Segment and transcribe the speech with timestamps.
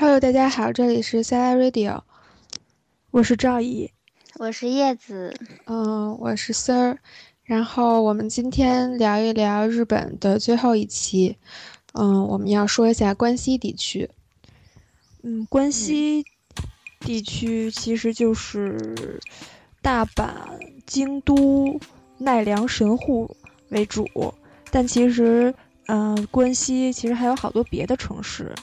[0.00, 2.00] Hello，大家好，这里是 Sala Radio，
[3.10, 3.90] 我是赵怡，
[4.38, 5.34] 我是叶子，
[5.66, 6.96] 嗯，我是 Sir，
[7.44, 11.36] 然后我们今天聊一聊日本的最后一期，
[11.92, 14.08] 嗯，我们要说一下关西地区，
[15.22, 16.24] 嗯，关西
[17.00, 19.20] 地区其实就是
[19.82, 20.30] 大阪、
[20.86, 21.78] 京都、
[22.16, 23.36] 奈良、神户
[23.68, 24.08] 为主，
[24.70, 25.54] 但其实，
[25.88, 28.54] 嗯，关西其实还有好多别的城市。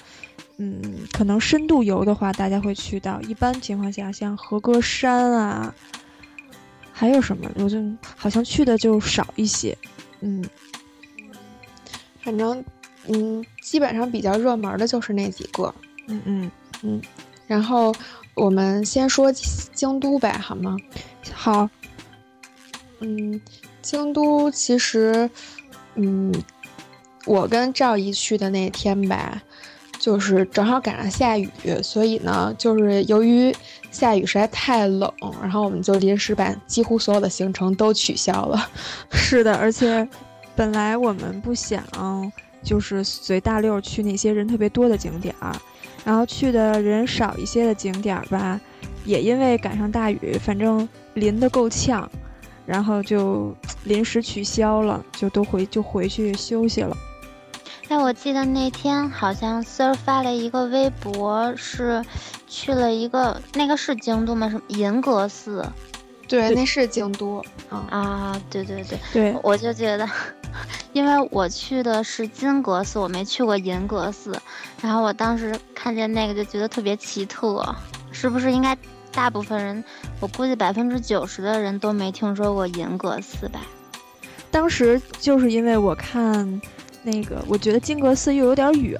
[0.57, 3.21] 嗯，可能深度游的话，大家会去到。
[3.21, 5.73] 一般情况下，像和歌山啊，
[6.91, 7.77] 还有什么，我就
[8.15, 9.77] 好像去的就少一些。
[10.21, 10.43] 嗯，
[12.21, 12.65] 反正，
[13.07, 15.73] 嗯，基本上比较热门的就是那几个。
[16.07, 16.51] 嗯嗯
[16.81, 17.01] 嗯。
[17.45, 17.93] 然后
[18.33, 20.75] 我们先说京都呗，好吗？
[21.31, 21.69] 好。
[22.99, 23.39] 嗯，
[23.83, 25.29] 京都其实，
[25.93, 26.33] 嗯，
[27.27, 29.39] 我跟赵姨去的那天吧。
[30.07, 31.49] 就是正好赶上下雨，
[31.83, 33.53] 所以呢，就是由于
[33.91, 38.69] 下雨实在太冷，然后我们就临时把几乎所有的行程都取消了。
[39.11, 40.07] 是的，而且
[40.55, 41.83] 本来我们不想
[42.63, 45.53] 就是随大溜去那些人特别多的景点儿，
[46.05, 48.57] 然后去的人少一些的景点儿吧，
[49.03, 52.09] 也因为赶上大雨，反正淋得够呛，
[52.65, 56.95] 然后就 临时取消了，就都回就回去休息了。
[57.89, 62.03] 哎，我记得那天好像 Sir 发了一个微博，是
[62.45, 64.49] 去了一个那个是京都吗？
[64.49, 65.65] 什么银阁寺？
[66.27, 67.41] 对，那是京都。
[67.69, 70.05] 啊，对对对对，我就觉得，
[70.91, 74.37] 因为我去的是金阁寺，我没去过银阁寺，
[74.81, 77.73] 然后我当时看见那个就觉得特别奇特，
[78.11, 78.77] 是不是应该
[79.13, 79.81] 大部分人，
[80.19, 83.61] 我估计百分之九十的人都没听说过银阁寺吧？
[84.51, 86.61] 当时就是因为我看。
[87.09, 88.99] 那个，我觉得金阁寺又有点远，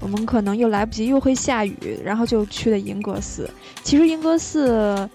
[0.00, 3.48] 我们可能又来不及，又会下雨，然后就去的银阁寺。
[3.84, 5.08] 其实银阁寺，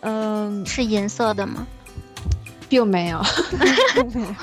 [0.00, 1.64] 嗯，是银色的吗？
[2.68, 3.22] 并没有，
[3.94, 4.34] 并没有。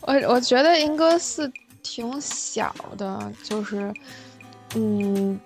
[0.00, 3.92] 我我觉得银阁寺挺小的，就是，
[4.76, 5.38] 嗯。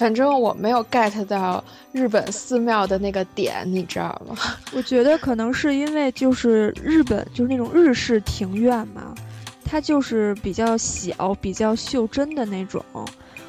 [0.00, 1.62] 反正我没有 get 到
[1.92, 4.34] 日本寺庙的那个点，你知道吗？
[4.72, 9.14] 我觉得可能是因为就是日本就是那种日式庭院嘛，
[9.62, 12.82] 它就是比较小、比较袖珍的那种，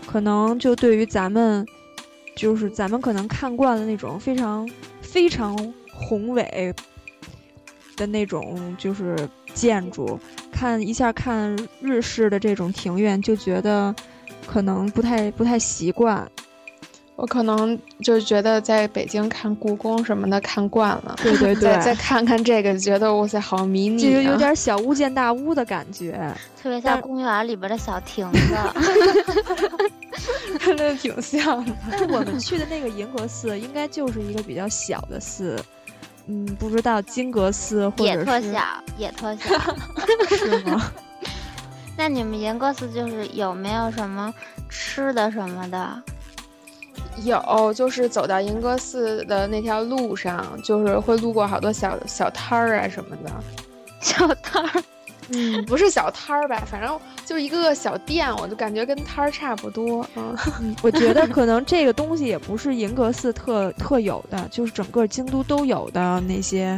[0.05, 1.65] 可能就对于咱们，
[2.35, 4.69] 就是咱们可能看惯了那种非常
[4.99, 5.55] 非常
[5.89, 6.75] 宏伟
[7.95, 9.15] 的那种就是
[9.53, 10.19] 建筑，
[10.51, 13.95] 看一下看日式的这种庭院，就觉得
[14.45, 16.29] 可能不太不太习惯。
[17.21, 26.19] 我可能就觉得在北京看故宫什么的看惯了，对对 对，再看看这个，觉得哇塞，好迷你，就有点小巫见大巫的感觉，
[26.59, 28.57] 特别像公园里边的小亭子，
[30.61, 31.71] 真的挺像的。
[31.91, 35.63] 但是我们去的那个银阁寺应该就是一个比较小的寺，
[36.25, 38.63] 嗯，不知道金阁寺或者也特小，
[38.97, 39.75] 也特小，
[40.35, 40.91] 是吗？
[41.95, 44.33] 那你们银阁寺就是有没有什么
[44.67, 46.01] 吃的什么的？
[47.23, 53.31] 有，就是走到银阁寺的那条路上，就是会路过好多小小摊儿啊什么的，
[54.01, 54.83] 小摊儿，
[55.33, 60.05] 嗯，不是小摊儿吧，反正就是一个个小店，我就感觉跟摊儿差不多。
[60.15, 60.35] 嗯，
[60.81, 66.75] 我觉得可能这个东西也不是银阁寺特特有的，就是整个京都都有的那些，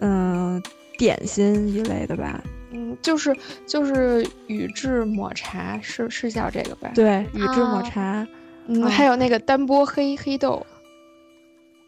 [0.00, 0.62] 嗯，
[0.98, 2.42] 点心一类的吧。
[2.70, 3.34] 嗯，就是
[3.66, 6.90] 就是宇治抹茶，是是叫这个吧？
[6.94, 8.26] 对，宇治抹茶。
[8.68, 10.64] 嗯，还有那个单波黑黑豆，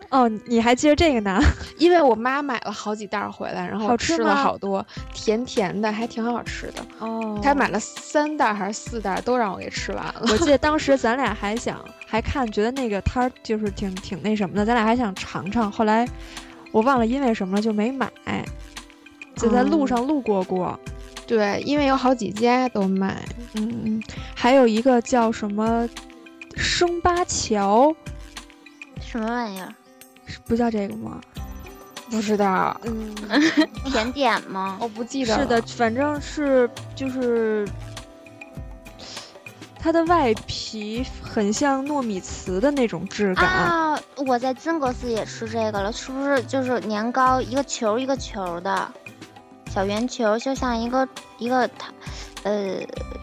[0.09, 1.39] 哦，你还记得这个呢？
[1.79, 6.85] 因为我妈买了好几袋回来，然后吃了好多，甜甜的，还挺好吃的。
[6.99, 10.23] 哦，她买了三袋还是四袋，都让我给吃完了。
[10.23, 15.71] 我记得 当时咱俩还想还看，觉得那个摊儿就是挺挺那什么的，咱俩还想尝尝。
[15.71, 16.09] 后来
[16.73, 18.11] 我忘了因为什么了，就没买，
[19.37, 20.81] 就在路上路过过。
[21.27, 23.23] 对，因为有好几家都卖。
[23.55, 24.03] 嗯，
[24.35, 25.89] 还有一个叫什么？
[26.61, 27.95] 生八桥，
[29.01, 29.75] 什么玩意儿？
[30.47, 31.21] 不叫这个吗？
[32.11, 32.79] 不知道。
[32.85, 33.15] 嗯，
[33.87, 34.77] 甜点吗？
[34.81, 35.35] 我不记得。
[35.35, 37.67] 是的，反正是就是
[39.79, 44.01] 它的外皮很像糯米糍的那种质感啊！
[44.27, 48.93] 我在金阁寺也吃这个了，是不是就是年糕一个球一个球的
[49.73, 51.09] 小圆球，就像一个
[51.39, 51.91] 一个它。
[52.43, 52.81] 呃，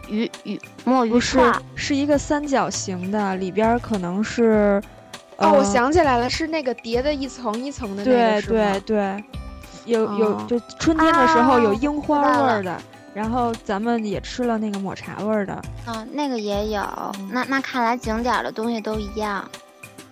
[0.07, 1.39] 鱼鱼墨鱼是
[1.75, 4.81] 是一个三角形的，里边可能是
[5.37, 9.23] 哦，我想起来了，是那个叠的一层一层的那个，对对对，
[9.85, 12.77] 有有就春天的时候有樱花味儿的，
[13.13, 16.81] 然后咱们也吃了那个抹茶味儿的，嗯，那个也有。
[17.31, 19.43] 那那看来景点的东西都一样。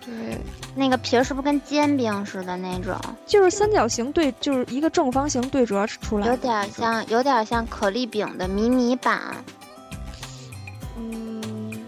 [0.06, 0.38] 对，
[0.76, 2.96] 那个皮儿是不是跟煎饼似的那种？
[3.26, 9.44] 就是三角形对，就是一个正方形对折出来，有点像，有点像可丽饼的迷你版。
[10.96, 11.84] 嗯，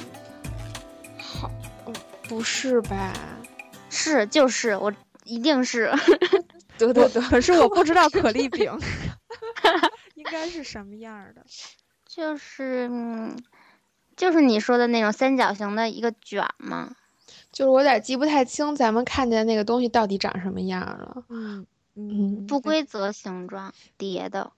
[1.16, 1.48] 好，
[2.28, 3.12] 不是吧？
[3.88, 4.92] 是，就是我
[5.22, 5.92] 一定是。
[6.76, 8.76] 得 得得，可是我不知道可丽饼
[10.16, 11.44] 应该是什么样的。
[12.04, 12.90] 就是，
[14.16, 16.96] 就是你说的那种三角形的一个卷吗？
[17.58, 21.24] 就是我有点记不太清，咱们看见那个东西到底长什么样了。
[21.28, 21.66] 嗯
[21.96, 24.52] 嗯，不规则形状叠的。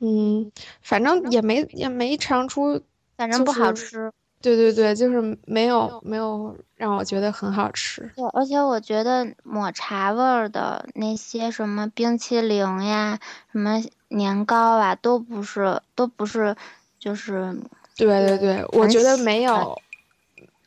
[0.00, 0.50] 嗯，
[0.82, 2.82] 反正也没也没尝出，
[3.16, 4.10] 反正不好吃。
[4.42, 8.10] 对对对，就是没有没有让我觉得很好吃。
[8.16, 13.20] 对，而且我觉得抹茶味儿的那些什么冰淇淋呀、
[13.52, 16.56] 什么年糕啊，都不是都不是，
[16.98, 17.56] 就是。
[17.94, 19.80] 对对对，我觉得没有。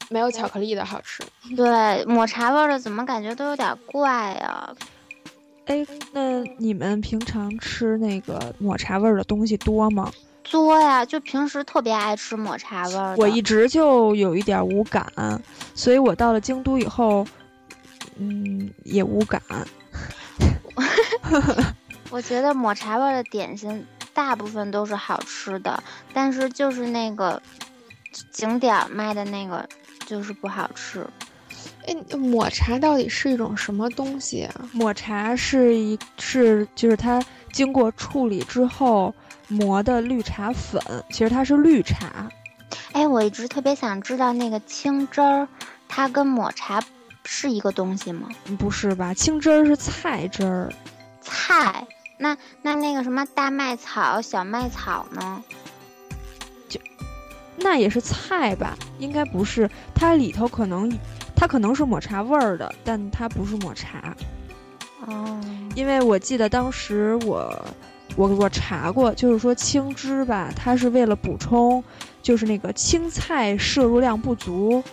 [0.09, 1.23] 没有巧克力的好吃，
[1.55, 4.69] 对抹茶味的怎么感觉都有点怪呀？
[5.65, 10.11] 哎，那你们平常吃那个抹茶味的东西多吗？
[10.49, 13.15] 多呀，就平时特别爱吃抹茶味的。
[13.17, 15.05] 我一直就有一点无感，
[15.75, 17.23] 所以我到了京都以后，
[18.17, 19.39] 嗯，也无感。
[22.09, 27.39] 我觉得抹茶味的点心大部分都是好吃的，但是就是那个
[28.31, 29.69] 景点卖的那个。
[30.09, 31.05] 就是不好吃，
[31.85, 34.67] 哎，抹茶到底是一种什么东西啊？
[34.71, 39.13] 抹茶是一是就是它经过处理之后
[39.47, 42.27] 磨的绿茶粉，其实它是绿茶。
[42.93, 45.47] 哎，我一直特别想知道那个青汁儿，
[45.87, 46.81] 它跟抹茶
[47.23, 48.29] 是一个东西吗？
[48.57, 49.13] 不是吧？
[49.13, 50.73] 青汁儿是菜汁儿。
[51.21, 51.85] 菜？
[52.17, 55.43] 那那那个什么大麦草、小麦草呢？
[57.61, 58.77] 那也是菜吧？
[58.99, 60.91] 应该不是，它里头可能，
[61.35, 64.15] 它可能是抹茶味儿的，但它不是抹茶。
[65.05, 65.39] 哦，
[65.75, 67.65] 因为我记得当时我，
[68.15, 71.83] 我我查过，就是说青汁吧，它是为了补充，
[72.21, 74.83] 就是那个青菜摄入量不足。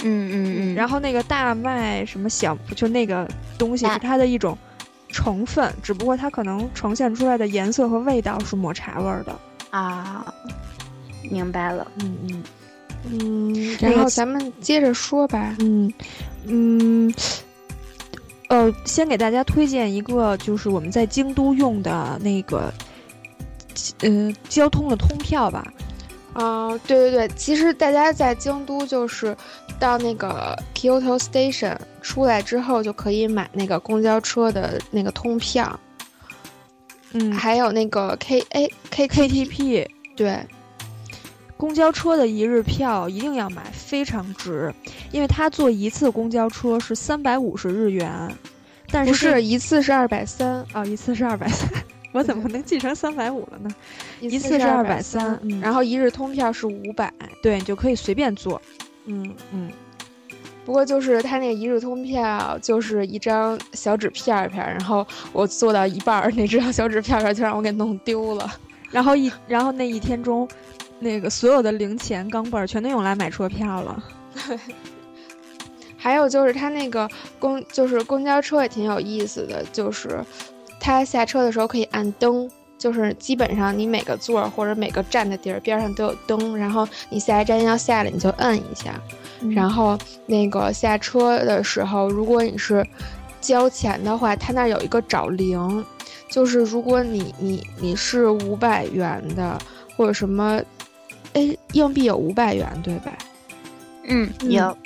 [0.00, 0.74] 嗯嗯嗯。
[0.74, 4.56] 然后那个大麦什么小，就那个东西是它的一种
[5.08, 9.38] 成分，只不过它可能呈现出来的颜色和味道是抹茶味儿的。
[9.70, 10.34] 啊。
[11.30, 12.42] 明白了，嗯嗯
[13.10, 15.92] 嗯，然后咱们接着说吧，嗯
[16.46, 17.14] 嗯，
[18.48, 22.72] 呃，先给大家推荐一个，就是我们在京都用的那个，
[24.00, 25.72] 呃，交通的通票吧。
[26.34, 29.36] 啊，对对对，其实大家在京都就是
[29.78, 35.78] 到那个 Kyoto Station 出来之后，就可以买那个公交车的那个通票。
[37.12, 40.38] 嗯，还有那个 K A K K T P，对。
[41.58, 44.72] 公交车的一日票一定要买，非常值，
[45.10, 48.32] 因为他坐一次公交车是三百五十日元，
[48.92, 51.68] 但是不是一次是二百三啊，一次是二百三，
[52.12, 53.68] 我怎么能记成三百五了呢？
[54.20, 57.12] 一次是二百三，然后一日通票是五百，
[57.42, 58.62] 对，你就可以随便坐。
[59.06, 59.68] 嗯嗯，
[60.64, 68.48] 不过就是他那个一日通票就是一张小纸片片，然后我坐到一半儿，那张小纸片片就让我给弄丢了，
[68.92, 70.48] 然后一然后那一天中。
[71.00, 74.02] 那个所有的零钱钢镚儿全都用来买车票了，
[75.96, 80.24] 还有就是他那个公就是公交车也挺有意思的，就是
[80.80, 89.00] 他下车的时候可以按灯，就是基本上你每个座儿或者每个站的地儿边上都有灯，然后你下一站要下来你就摁一下，
[89.54, 92.84] 然后那个下车的时候如果你是
[93.40, 95.84] 交钱的话，他那儿有一个找零，
[96.28, 99.56] 就是如果你你你是五百元的
[99.96, 100.60] 或者什么。
[101.34, 103.16] 哎，硬币有五百元，对吧？
[104.04, 104.76] 嗯，有。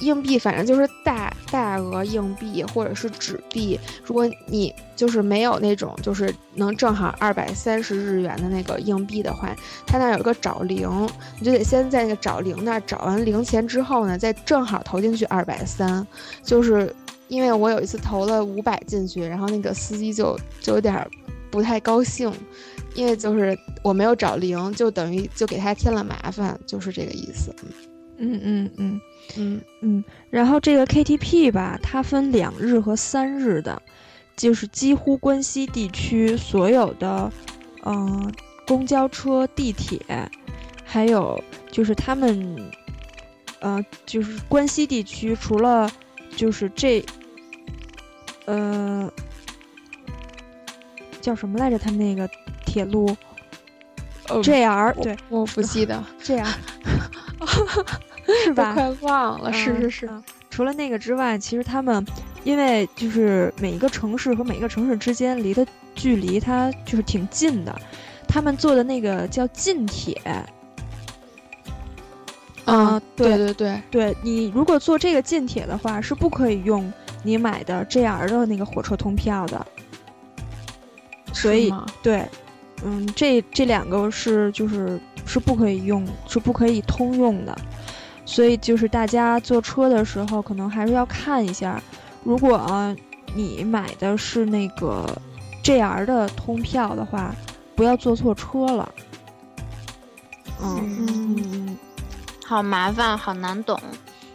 [0.00, 3.80] 硬币反正就是大大额硬币或者是纸币。
[4.04, 16.06] 如果你就是没有那种就是能正好二百三十日元的那个硬币的话，它那有个找零，你就得先在那个找零那儿找完零钱之后呢，再正好投进去二百三。
[16.42, 16.94] 就是
[17.28, 21.08] 因为我有一次投了五百进去，然后那个司机就就有点
[21.50, 22.30] 不太高兴。
[22.96, 27.54] 因为就是我没有找零，就等于就给他添了麻烦，就是这个意思。
[28.18, 29.00] 嗯嗯嗯
[29.36, 30.04] 嗯嗯。
[30.30, 33.80] 然后这个 KTP 吧，它分两日和三日的，
[34.34, 37.30] 就是几乎关西地区所有的，
[37.84, 38.32] 嗯，
[38.66, 40.00] 公交车、地铁，
[40.82, 41.38] 还有
[41.70, 42.70] 就是他们，
[43.60, 45.90] 呃，就是关西地区除了
[46.34, 47.04] 就是这，
[48.46, 49.12] 呃，
[51.20, 51.78] 叫什么来着？
[51.78, 52.26] 他们那个。
[52.66, 53.16] 铁路
[54.28, 56.46] 哦？JR 对我不记得， JR
[58.44, 58.74] 是吧？
[58.74, 60.06] 快忘了，是是是。
[60.06, 62.02] 嗯除了那个之外，其实他们
[62.42, 67.78] 因为就是每一个城市和每一个城市之间离的距离，它就是挺近的。
[68.26, 70.18] 他们坐的那个叫近铁，
[72.64, 76.90] 嗯，对对对对，对你如果坐这个近铁的话，是不可以用
[77.22, 79.66] 你买的 JR 的那个火车通票的。
[81.34, 81.70] 所以
[82.02, 82.26] 对，
[82.84, 87.56] 嗯，这这两个是就是是不可以用，是不可以通用的。
[88.24, 91.82] 所以就是大家坐车的时候，可能还是要看一下，
[92.24, 92.94] 如果、啊、
[93.34, 95.06] 你买的是那个
[95.62, 97.34] JR 的通票的话，
[97.74, 98.92] 不要坐错车了。
[100.62, 101.78] 嗯嗯。
[102.44, 103.80] 好麻烦，好难懂。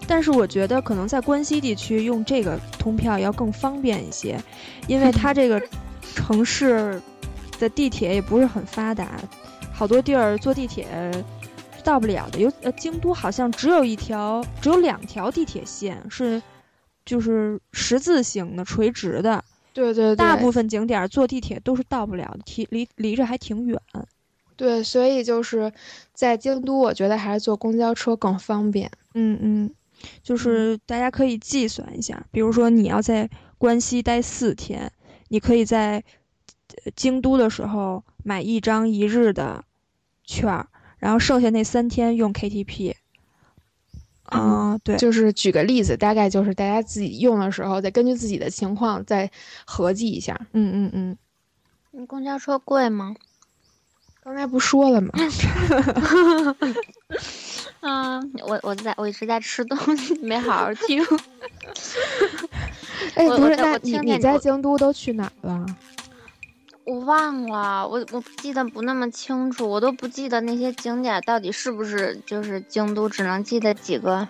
[0.07, 4.37] 但是我觉得可能在关西地区用这个通票要更方便一些，
[4.87, 5.61] 因为它 这个
[6.15, 7.01] 城市
[7.61, 9.21] 的地铁也不是很发达，
[9.71, 10.85] 好多地儿坐地铁
[11.83, 12.39] 到不了的。
[12.39, 16.41] 有呃，京都好像只有一条，只有两条地铁线是
[17.05, 23.79] 就是十字形的、垂直的，对对对，大部分景点儿坐地铁都是到不了的，离离离着还挺远。
[24.57, 25.71] 对，所以就是
[26.13, 28.91] 在京都，我觉得还是坐公交车更方便。
[29.15, 29.71] 嗯嗯，
[30.21, 34.91] 就是大家可以计算一下，比如说你要在关西待四天，
[35.29, 36.03] 你可以在呃
[36.95, 39.65] 京都的时候买一张一日的
[40.23, 42.95] 券儿，然后剩下那三天用 KTP。
[44.23, 49.29] 啊、对，就是举个例子，大概就是大家自己用的时候，再根据自己的情况再
[49.65, 50.39] 合计一下。
[50.53, 51.17] 嗯嗯嗯，
[51.91, 53.13] 你公交车贵吗？
[54.23, 55.11] 刚才不说了吗？
[57.81, 61.03] 嗯，我我在我一直在吃东西，没好好听。
[63.15, 65.65] 哎，不是，那你你在京都都去哪儿了？
[66.83, 74.27] 我忘了，我我记得不那么清楚，我都不记得那些景点到底是不是就是京都，只能记得几个，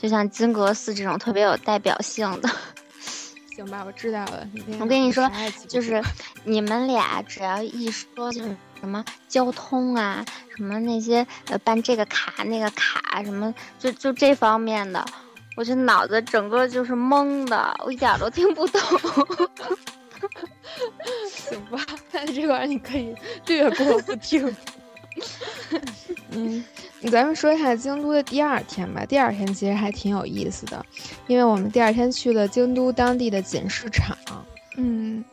[0.00, 2.48] 就像金阁寺这种特别有代表性的。
[3.56, 4.48] 行吧，我知道了。
[4.78, 5.30] 我跟你说
[5.68, 6.02] 就是
[6.44, 10.24] 你们俩只要一说就是什么交通啊，
[10.56, 15.04] 什么那些呃办这个卡那个卡什么，就就这方面的，
[15.56, 18.80] 我就脑子整个就是懵的，我一点都听不懂。
[21.30, 21.78] 行吧，
[22.12, 23.14] 那这块儿你可以
[23.46, 24.54] 略过不听。
[26.30, 26.64] 嗯，
[27.10, 29.04] 咱们说一下京都的第二天吧。
[29.04, 30.84] 第二天其实还挺有意思的，
[31.26, 34.16] 因为我们第二天去了京都当地的锦市场。
[34.76, 35.24] 嗯，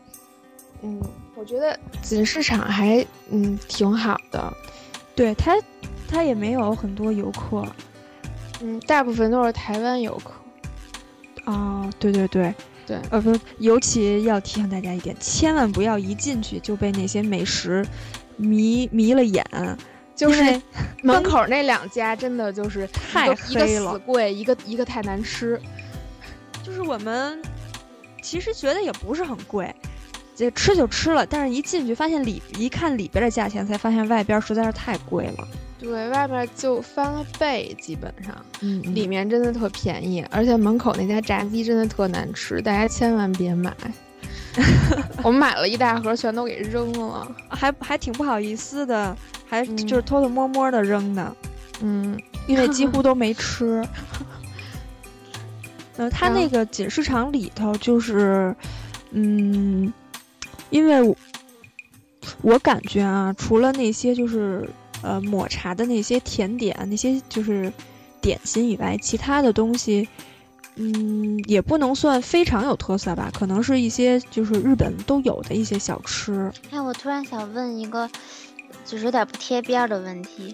[0.81, 1.01] 嗯，
[1.35, 4.51] 我觉得锦市场还嗯挺好的。
[5.15, 5.55] 对它，
[6.07, 7.63] 它也没有很多游客。
[8.61, 10.31] 嗯，大部分都是台湾游客。
[11.45, 12.53] 哦，对对对，
[12.87, 17.85] 对呃，不，尤其要提醒大家一点，千万不要一进去就被那些美食
[18.37, 19.45] 迷迷了眼，
[20.15, 20.41] 就是
[21.03, 23.99] 门口那两家真的就是太黑了一个死。
[23.99, 25.61] 贵，一个一个太难吃。
[26.63, 27.41] 就是我们
[28.21, 29.73] 其实觉得也不是很贵，
[30.35, 35.47] 这吃就吃了，但是一进去发现里一看里边的价钱，才发现外边实在是太贵了。
[35.79, 43.73] 对外面就翻了倍，基本上嗯里面真的特便宜，而且门口那家炸鸡真的特难吃，大家千万别买。
[45.23, 47.31] 我们买了一大盒，全都给扔了。
[47.49, 49.15] 还还挺不好意思的，
[49.47, 51.35] 还嗯就是偷偷摸摸的扔的，
[51.81, 53.87] 嗯，因为几乎都没吃。
[55.97, 58.55] 呃，它那个锦市场里头就是，
[59.11, 59.93] 嗯，
[60.71, 61.15] 因为我
[62.41, 64.67] 我感觉啊，除了那些就是
[65.07, 67.71] 呃抹茶的那些甜点，那些就是
[68.19, 70.07] 点心以外，其他的东西，
[70.75, 76.51] 嗯，也不能算非常有特色吧，可能是一些就是日本都有的一些小吃。
[76.71, 78.09] 哎，我突然想问一个，
[78.85, 80.53] 就是有点不贴边儿的问题，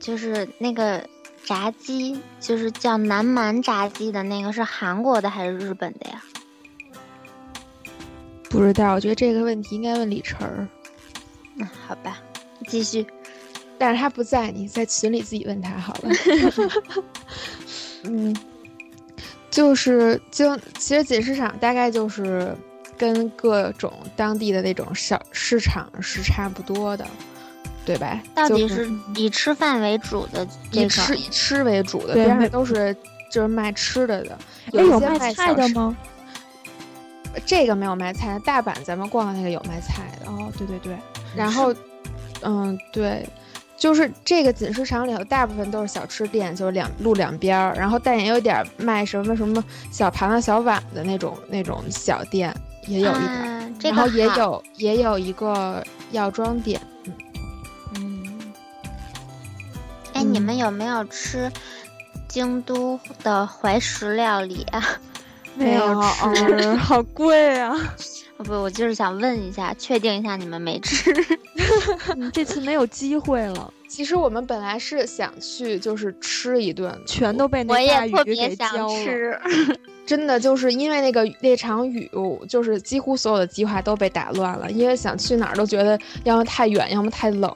[0.00, 1.06] 就是那个
[1.44, 6.22] 炸鸡，就是叫南蛮炸鸡的那个，是韩国的还是日本的呀？
[8.48, 10.66] 不知道，我觉得这个问题应该问李晨儿，
[11.58, 12.18] 嗯，好吧，
[12.66, 13.06] 继续。
[13.78, 16.10] 但是他不在，你在群里自己问他好了。
[18.04, 18.34] 嗯，
[19.50, 22.54] 就是就其实锦市场大概就是
[22.96, 27.06] 跟各种当地的那种小市场是差不多的，
[27.86, 28.20] 对吧？
[28.34, 32.94] 到底是以吃饭为主的这个，以吃以吃为主的，边上都是
[33.30, 35.54] 就是卖吃的的，哎，有一些卖菜？
[35.54, 35.96] 的吗？
[37.46, 40.30] 这个没有卖菜的，大阪咱们逛的那个有卖菜的。
[40.30, 40.96] 哦，对对对，
[41.36, 41.72] 然后，
[42.42, 43.28] 嗯，对，
[43.78, 52.52] 就是这个锦市场里头大部分都是小吃店，就是两路两边儿，然后但也有点儿卖什么什么小盘子、小碗的那种那种小店，
[52.88, 53.46] 也有一点儿。
[53.46, 56.80] 啊，这个然后也有也有一个药妆店，
[57.94, 58.52] 嗯，
[60.12, 61.50] 哎，你嗯们有没有吃
[62.26, 64.82] 京都的怀石料理啊？
[65.54, 66.02] 没有
[66.34, 67.76] 吃，好贵啊！
[68.38, 71.12] 哦不，我就是想问一下，确定一下你们没吃。
[72.16, 79.04] 嗯这次没有机会了，其实我们本来是想去，就是吃一顿，全都被那大也特雨给别想浇了。
[79.04, 79.38] 吃。
[80.06, 82.10] 真的就是因为那个那场雨，
[82.48, 87.52] 就是几乎所有的计划都被打乱了，因为想去哪儿都觉得要么太远，要么太冷。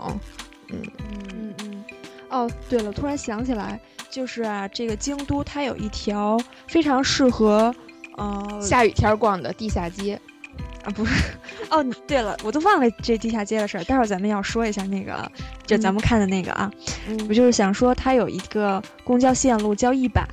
[0.69, 1.85] 嗯，嗯嗯。
[2.29, 7.75] 哦，对了，突然想起来，就是啊，这个京都它有一条非常适合，
[8.19, 10.21] 呃，下雨天儿逛的地下街，
[10.85, 11.33] 啊，不是，
[11.71, 13.85] 哦，对了，我都忘了这地下街的事儿。
[13.85, 15.31] 待会儿咱们要说一下那个，
[15.65, 16.71] 就咱们看的那个啊，
[17.09, 20.27] 嗯我就是想说，它有一个公交线路叫一百，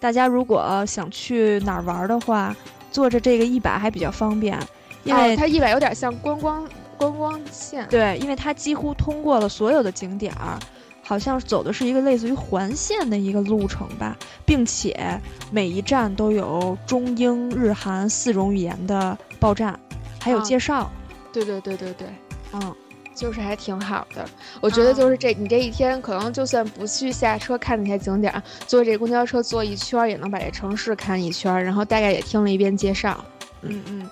[0.00, 2.56] 大家如果想去哪儿玩儿的话，
[2.90, 4.58] 坐着这个一百还比较方便，
[5.02, 10.58] 因为、哦它一百有点像观光观光线，对，因为它几乎通过了所有的景点儿。
[11.04, 15.20] 好像走的是一个类似于环线的一个路程吧，并且
[15.52, 19.78] 每一站都有中英日韩四种语言的报站，
[20.18, 20.90] 还有啊介绍。
[21.30, 22.08] 对对对对对，
[22.54, 22.74] 嗯，
[23.14, 24.24] 就是还挺好的。
[24.60, 33.22] 我觉得就是这，你这一天可能就算不去下车看那些景点儿，坐这公交车坐一圈儿也能把这城市看一圈儿，然后大概也听了一遍介绍。
[33.62, 34.08] 嗯嗯，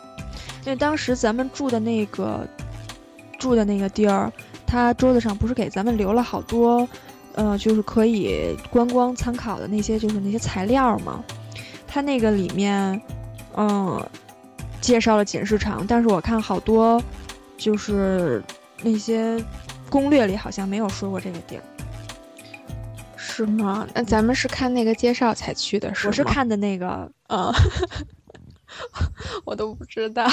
[0.64, 2.46] 因为当时咱们住的那个
[3.38, 4.32] 住的那个地儿，
[4.72, 6.88] 它桌子上不是给咱们留了好多，
[7.34, 11.22] 呃，就是可以观光参考的那些，就是那些材料吗？
[11.86, 12.98] 他那个里面，
[13.54, 14.02] 嗯、
[14.80, 17.02] 介绍了锦市场，但是我看好多
[17.58, 18.42] 就是
[18.82, 19.44] 那些
[19.90, 21.62] 攻略里好像没有说过这个地儿。
[23.14, 23.86] 是吗？
[23.92, 26.08] 那咱们是看那个介绍才去的，是吗？
[26.08, 27.52] 我是看的那个，嗯，
[29.44, 30.26] 我都不知道。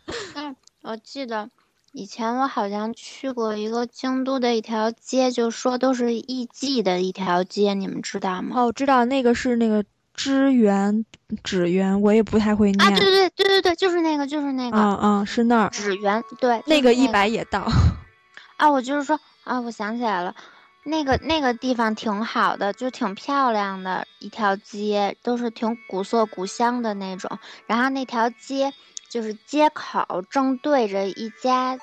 [0.84, 1.48] 我记得
[1.96, 8.56] 以前我好像去过一个京都的一条街，就说都是艺妓的一条街，你们知道吗？
[8.56, 11.04] 哦，我知道那个是那个支原
[11.44, 12.84] 纸园，我也不太会念。
[12.84, 17.64] 啊，对对对对对，就是那个，就是那个嗯嗯，是那儿，纸园，对，就是那个一百也到。
[18.58, 20.34] 啊，我就是说啊，我想起来了，
[20.82, 27.38] 那个那个地方挺好的，就挺漂亮的一条街，都是挺古色古香的那种。
[27.68, 28.72] 然后那条街
[29.14, 31.78] 就是街口正对着一家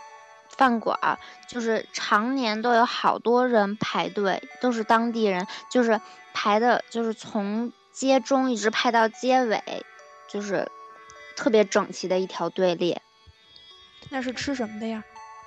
[0.50, 1.17] 饭馆儿，
[1.48, 6.02] 就是常年都有好多人排队，都是当地人，就是
[6.34, 9.63] 排的，就是从街中一直排到街尾，
[10.28, 10.70] 就是
[11.38, 13.02] 特别整齐的一条队列。
[14.10, 15.02] 那是吃什么的呀？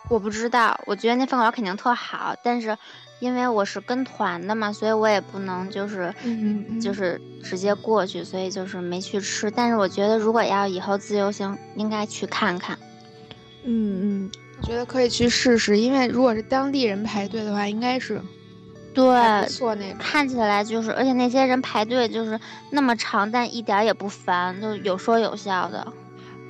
[0.08, 2.78] 我不知道，我觉得那饭馆肯定特好，但是
[3.20, 9.50] 因为我是跟团的嘛，所以我也不能就是嗯嗯就是直接过去，所以就是没去吃。
[9.50, 12.78] 但是我觉得如果要以后自由行，应该去看看。
[13.64, 18.20] 嗯嗯，我觉得可以去试试，因为如果是当地人排队的话，应该是
[18.92, 19.04] 对
[19.42, 19.98] 不，错那个。
[19.98, 22.38] 看起来就是，而且那些人排队就是
[22.70, 25.92] 那么长，但一点儿也不烦，就有说有笑的。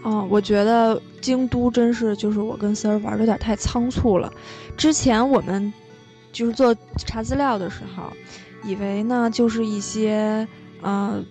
[0.02, 4.30] 哦，我觉得京都真是就是我跟思儿玩的有点太仓促了。
[4.76, 5.72] 之前我们
[6.34, 8.12] 就是做查资料的时候，
[8.62, 10.46] 以为呢就是一些
[10.82, 11.24] 呃，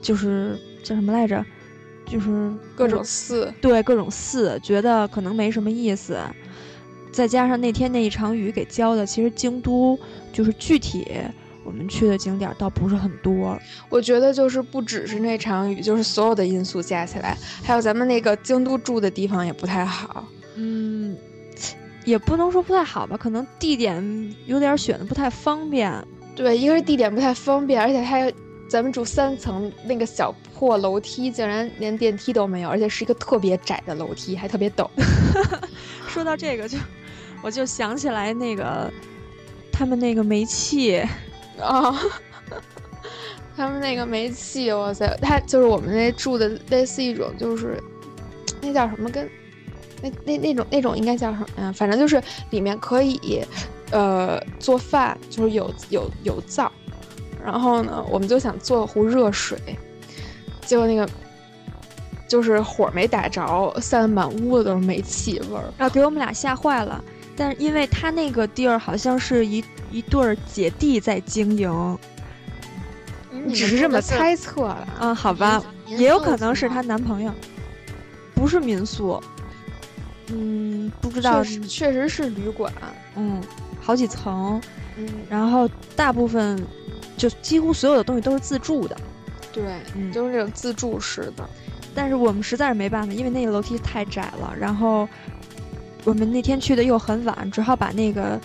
[0.00, 1.44] 就是叫什么来着，
[2.06, 6.16] 就是各种寺，对各种寺，觉得可能没什么意思。
[7.10, 9.98] 再加上那天那一场雨给浇的，其实京都
[10.32, 11.06] 就是具体
[11.64, 13.58] 我们去的景点儿倒不是很多。
[13.88, 20.28] 我觉得就是不只是那场雨，就是所有的因素加起来，还有咱们那个京都住的地方也不太好。
[20.60, 20.97] 嗯，
[22.08, 25.92] 也不能说不太好吧，可能地点有点选的不太方便。
[26.34, 28.32] 对，一个是地点不太方便，而且还有
[28.66, 34.88] 咱们住三层，那个小破楼梯竟然连电梯都没有，而且是一个特别窄的楼梯，还特别陡。
[36.08, 36.78] 说到这个就，
[37.42, 38.90] 我就想起来那个
[39.70, 40.96] 他们那个煤气，
[41.60, 41.94] 啊、
[43.54, 47.82] 他们那个煤气，哇塞，他就是我们那住的类似一种，就是
[48.62, 49.28] 那叫什么跟
[50.02, 51.72] 那那那种那种应该叫什么呀？
[51.72, 53.44] 反正就是里面可以
[53.90, 56.70] 呃做饭，就是有有有灶。
[57.44, 59.58] 然后呢，我们就想做壶热水，
[60.60, 61.08] 结果那个
[62.26, 65.64] 就是火没打着，散满屋子都是煤气味儿。
[65.78, 67.02] 然后给我们俩吓坏了。
[67.36, 71.98] 但是因为他那个地儿好像是一一对儿姐弟在经营，
[73.30, 74.88] 你只是这么猜测了。
[74.98, 77.32] 啊，好吧，也有可能是她男朋友，
[78.34, 79.22] 不是民宿。
[80.30, 82.72] 嗯，不知道确，实确实是旅馆，
[83.16, 83.42] 嗯，
[83.80, 84.60] 好几层，
[84.96, 86.62] 嗯，然后大部分
[87.16, 88.96] 就几乎所有的东西都是自助的。
[89.52, 89.64] 对，
[89.94, 91.48] 嗯就是那种自助式的。
[91.94, 94.54] 但是我们实在是没办法，因为那个楼梯太窄了。
[94.56, 95.08] 然后
[96.04, 98.38] 我们那天去的又很晚，只好把那个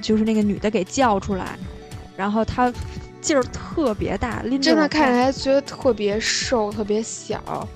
[0.00, 1.56] 就是那个女的给叫出来，
[2.16, 2.72] 然后她
[3.20, 7.68] 劲儿特别大，拎着真的看起来觉得特别瘦，特别小。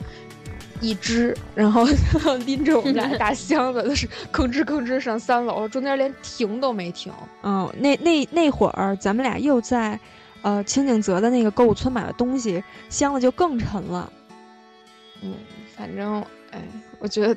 [0.80, 1.84] 一只，然后
[2.46, 7.12] 拎着我们俩大箱子， 就是吭哧吭哧上三楼，中间连停都没停。
[7.42, 9.98] 嗯，那那那会儿咱们俩又在
[10.42, 14.12] 呃清景泽的那个购物村买了东西，箱子就更沉了。
[15.22, 15.34] 嗯，
[15.76, 16.62] 反正哎，
[16.98, 17.36] 我觉得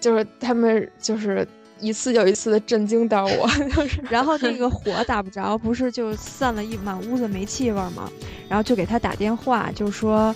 [0.00, 1.46] 就是他们就是
[1.80, 8.10] 一次又一次的震惊到我， 就是然后那个火打不着，不是就散了一满屋子煤气味儿吗？
[8.48, 10.34] 然后就给他打电话，就说，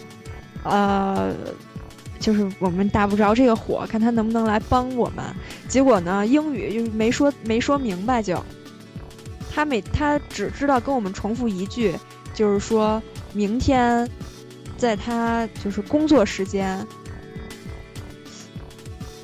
[0.64, 1.34] 呃，
[2.26, 5.24] 就是我们打不着这个火，看他能不能来帮我们。
[5.68, 8.44] 结果呢，英语就没说没说明白就，
[9.54, 11.94] 他每他只知道跟我们重复一句，
[12.34, 13.00] 就是说
[13.32, 14.10] 明天，
[14.76, 16.84] 在他就是工作时间。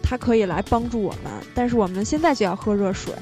[0.00, 3.12] 他可以来帮助我们，但是我们现在就要喝热水。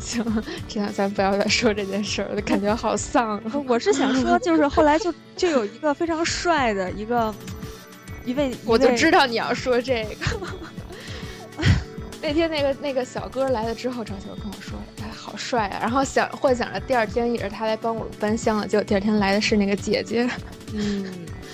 [0.00, 0.24] 行，
[0.66, 3.42] 这样咱不要再说这件事儿了，感觉好丧啊。
[3.66, 7.34] 我是想说，就是后来就就有一个非常帅的一个
[8.28, 10.16] 一位，我就知道你要说这个。
[12.20, 20.28] 那天那个那个小哥来了之后，张秀跟我说：“哎，好帅啊！”然后想幻想着第二天也是他来帮我搬箱了，结果第二天来的是那个姐姐。
[20.74, 21.06] 嗯，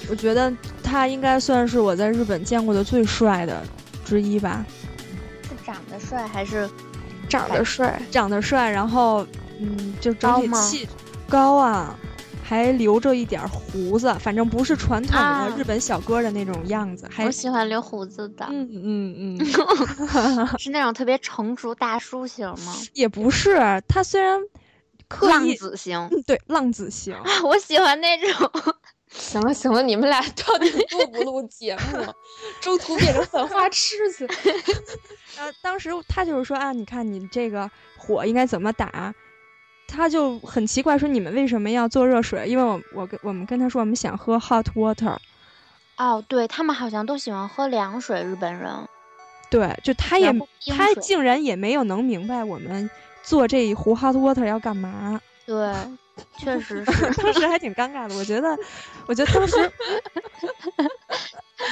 [0.08, 3.62] 我觉得他应该算是我在日本见过的最帅的
[4.06, 4.64] 之一吧。
[5.42, 6.68] 是长得帅还是
[7.28, 8.00] 长得帅？
[8.10, 9.24] 长得帅，然后
[9.60, 10.88] 嗯，就整体高吗气
[11.28, 11.94] 高啊，
[12.46, 19.46] 还留着一点胡子，反正不是传统的啊日本小哥的那种样子，还我喜欢留胡子的，嗯嗯嗯，
[20.60, 22.74] 是那种特别成熟大叔型吗？
[22.92, 24.38] 也不是，他虽然
[25.08, 27.16] 刻浪子型，嗯对浪子型。
[27.44, 28.50] 我喜欢那种。
[29.08, 32.14] 行了行了，你们俩到底录不录节目？
[32.60, 34.26] 中途变成粉花痴去。
[35.36, 39.14] 然后当时他就是说啊，你看你这个火应该怎么打，
[39.86, 42.48] 他就很奇怪说你们为什么要做热水？
[42.48, 45.16] 因为我我跟我们跟他说我们想喝 hot water，
[45.96, 48.72] 哦，对他们好像都喜欢喝凉水，日本人。
[49.50, 50.34] 对，就他也
[50.66, 52.90] 他竟然也没有能明白我们
[53.22, 55.72] 做这一壶 hot water 要干嘛，对，
[56.36, 57.10] 确实 是。
[57.22, 58.14] 当时还挺尴尬的。
[58.16, 58.56] 我觉得，
[59.06, 59.56] 我觉得当时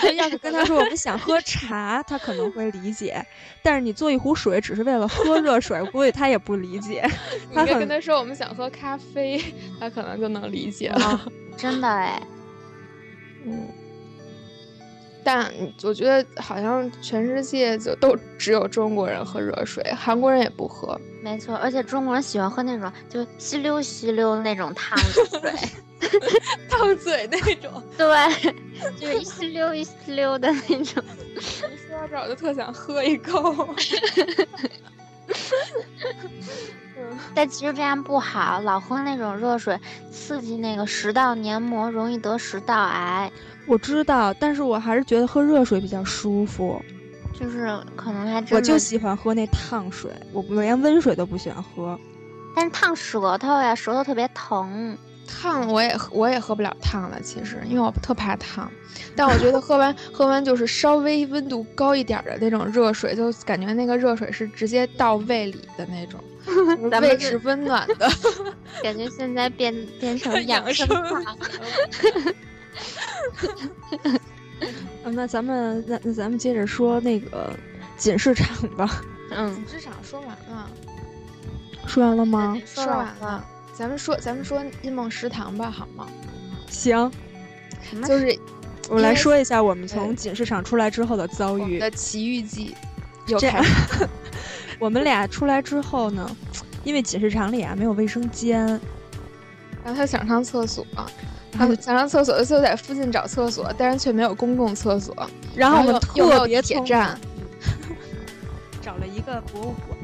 [0.16, 3.24] 要是跟他说我们想喝茶，他可能会理解，
[3.62, 7.04] 但是你做一壶水只是为了喝热水，我估计他也不理解。
[7.54, 9.40] 他很跟他说我们想喝咖啡，
[9.78, 11.20] 他可能就能理解了。
[11.56, 12.20] 真的哎，
[13.44, 13.68] 嗯，
[15.24, 21.00] 但我觉得好像全世界就都只有中国人喝热水，韩国人也不喝。
[21.22, 25.04] 没错，而且中国人喜欢喝那种就吸溜吸溜那种烫的
[25.40, 25.52] 水，
[26.68, 27.82] 烫嘴那种。
[27.96, 28.54] 对，
[28.98, 31.04] 就是一吸溜一吸溜的那种。
[31.36, 33.68] 一说到这儿，我就特想喝一口。
[37.34, 39.78] 但其实这样不好，老喝那种热水，
[40.10, 43.30] 刺激那个食道黏膜，容易得食道癌。
[43.66, 46.80] 我知道，但是我还是觉得喝热水比较舒服。
[47.38, 51.98] 就是可能还真，我就喜欢喝那烫水，我不连温水都不喜欢喝。
[52.54, 54.96] 但是烫舌头呀，舌头特别疼。
[55.26, 58.70] 烫我也我也喝不了烫的，其实因为我特怕烫。
[59.16, 66.22] 但我觉得喝完喝完就是稍微温度高一点儿的那种热水，就感觉那个热水是直接到胃里的那种，
[66.90, 68.10] 咱们是胃是温暖的。
[68.82, 71.30] 感觉现在变变成 养养生生法。
[71.30, 71.36] 啊，
[75.04, 77.52] 那咱们那那咱们接着说那个
[77.96, 79.02] 锦市场吧。
[79.30, 80.70] 嗯，市场说完了，
[81.86, 82.56] 说完了吗？
[82.64, 83.44] 说完了。
[83.74, 86.06] 咱们说咱们说阴梦食堂吧，好吗？
[86.68, 87.10] 行，
[87.82, 88.38] 什么就是
[88.88, 91.78] 我来说一下我们从锦市场出来之后的遭遇。
[91.78, 92.74] 的奇遇记
[93.26, 94.06] 有这开始。
[94.78, 96.36] 我们俩出来之后呢，
[96.84, 98.66] 因为锦市场里啊没有卫生间，
[99.84, 100.86] 然后他想上厕所，
[101.52, 105.14] 他想上厕所就在附近找厕所，但是却没有公共厕所。
[105.54, 107.18] 然后我们特别地铁站，
[108.80, 109.98] 找了一个博物馆，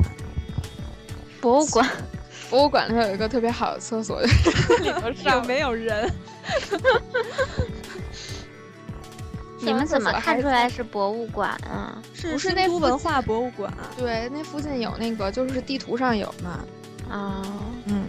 [1.40, 1.88] 博物馆？
[2.50, 4.20] 博物馆里面有一个特别好的厕所，
[4.80, 6.11] 里头又上没有人。
[9.61, 12.00] 你们怎么看出来是博物馆啊？
[12.14, 13.70] 是不是新都那文化博物馆。
[13.98, 16.64] 对，那附近有那个，就是地图上有嘛。
[17.11, 17.42] 哦，
[17.87, 18.04] 嗯，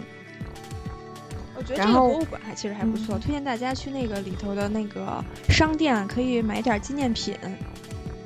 [1.60, 7.36] 我觉得这个然后博物馆还其实还不错，推荐大家去那个里头的那个商店，可以买点纪念品。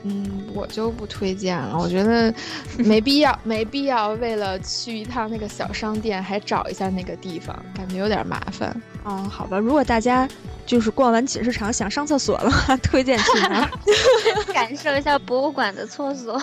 [0.04, 2.32] 嗯，我就不推荐了，我觉得
[2.76, 8.80] 没必要，没必要为了去一趟那个小商店还找一下那个地方，感觉有点麻烦。
[9.04, 10.28] 嗯，好吧，如果大家
[10.64, 13.70] 就是逛完寝市场想上厕所的话， 推荐去那儿
[14.54, 16.40] 感受一下博物馆的厕所。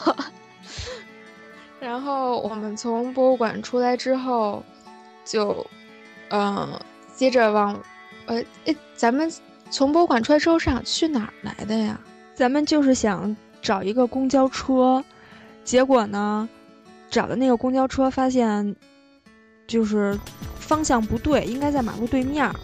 [1.80, 4.63] 然后我们从博物馆出来之后，
[5.23, 5.65] 就，
[6.32, 6.80] 嗯，
[7.13, 7.80] 接着往，
[8.26, 9.32] 呃，哎，咱们
[9.70, 12.00] 从博物馆出来想去哪儿来的呀？
[12.34, 15.04] 咱们就是想找一个公交车，
[15.63, 16.48] 结果呢，
[17.10, 18.76] 找的那个公交车发现，
[19.67, 20.17] 就是
[20.58, 22.56] 方向不对，应该在马路对面儿。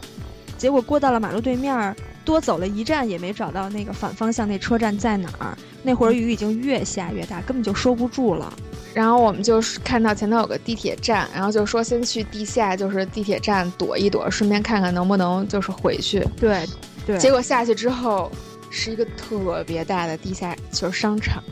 [0.58, 5.56] 结果过到了马路对面儿，多走了一站也没找到那个反方向那车站在哪儿。
[5.84, 8.52] 那会儿雨已经越下越大，根本就收不住了。
[8.98, 16.28] 然后我们就是看到前头有个地铁站，然后就说先去地下，就是地铁站躲一躲，顺便看看能不能就是回去。
[16.36, 16.66] 对，
[17.06, 17.16] 对。
[17.20, 18.32] 结果下去之后
[18.72, 21.44] 是一个特别大的地下，就是商场，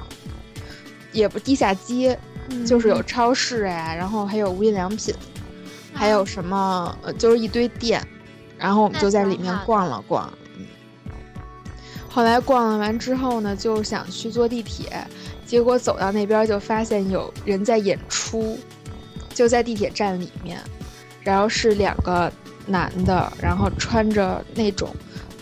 [1.12, 2.18] 也不地下街，
[2.66, 5.14] 就是有超市呀，然后还有无印良品，
[5.94, 8.02] 还有什么呃，就是一堆店。
[8.58, 10.34] 然后我们就在里面逛了逛。
[12.16, 15.06] 后来逛了完之后呢，就想去坐地铁。
[15.46, 18.58] 结果走到那边就发现有人在演出，
[19.34, 20.58] 就在地铁站里面，
[21.22, 22.32] 然后是两个
[22.66, 24.96] 男的，然后穿着那种，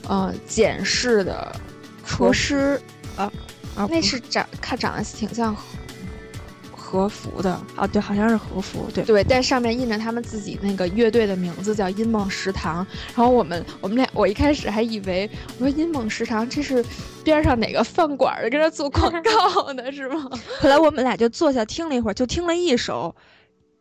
[0.08, 1.56] 呃，简式的
[2.04, 2.82] 厨师，
[3.16, 3.32] 啊，
[3.88, 5.56] 那是长看长得挺像。
[6.94, 12.86] 和服的啊，对，好像是和服，对对，但上面印着他们自己那个乐队的名字，叫音梦食堂。
[13.08, 15.28] 然后我们我们俩，我一开始还以为
[15.58, 16.86] 我说音梦食堂这是
[17.24, 20.30] 边上哪个饭馆的，跟这做广告呢是吗？
[20.62, 23.16] 后来我们俩就坐下听了一会儿，就听了一首，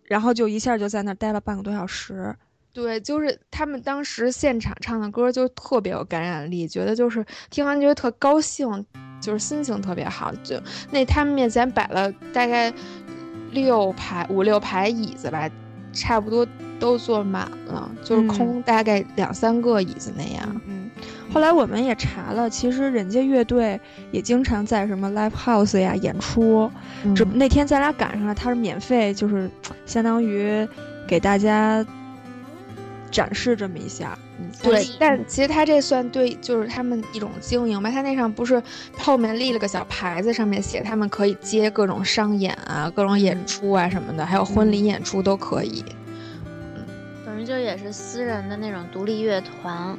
[0.04, 2.34] 然后就一下就在那儿待了半个多小时。
[2.72, 8.86] 对，就是他们当时现场唱的歌就特别有感染力，觉得就是听完觉得特高兴，
[9.22, 10.30] 就是心情特别好。
[10.42, 12.70] 就那他们面前摆了大概。
[13.52, 15.46] 六排五六排椅子吧，
[15.92, 16.46] 差不多
[16.80, 20.58] 都坐满了，就是空大概两三个椅子那样。
[20.66, 20.90] 嗯，
[21.30, 23.78] 后来我们也查了，其实人家乐队
[24.10, 26.70] 也经常在什么 live house 呀演出。
[27.14, 29.50] 这那天咱俩赶上了，他是免费，就是
[29.84, 30.66] 相当于
[31.06, 31.84] 给大家
[33.10, 34.18] 展示这么一下。
[34.62, 37.90] 对，但其实他这算对，就是他们一种经营吧。
[37.90, 38.62] 他那上不是
[38.98, 45.84] 后面立了个小牌子，上面写他们可以接各种商演啊、各种演出啊什么的，还有婚礼演出都可以。
[46.46, 46.84] 嗯，
[47.24, 49.96] 等于就也是私人的那种独立乐团。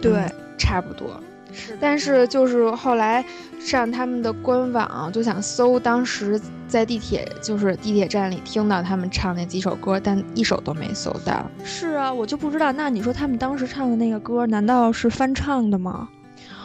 [0.00, 1.20] 对，差不多。
[1.54, 3.24] 是，但是就是后来
[3.58, 11.48] 上他们的官网就想搜当时在地铁就是地铁站里听到他们唱那几首歌，但一首都没搜到。
[11.64, 12.72] 是啊，我就不知道。
[12.72, 16.08] 那你说他们当时唱的那个歌，难道是翻唱的吗？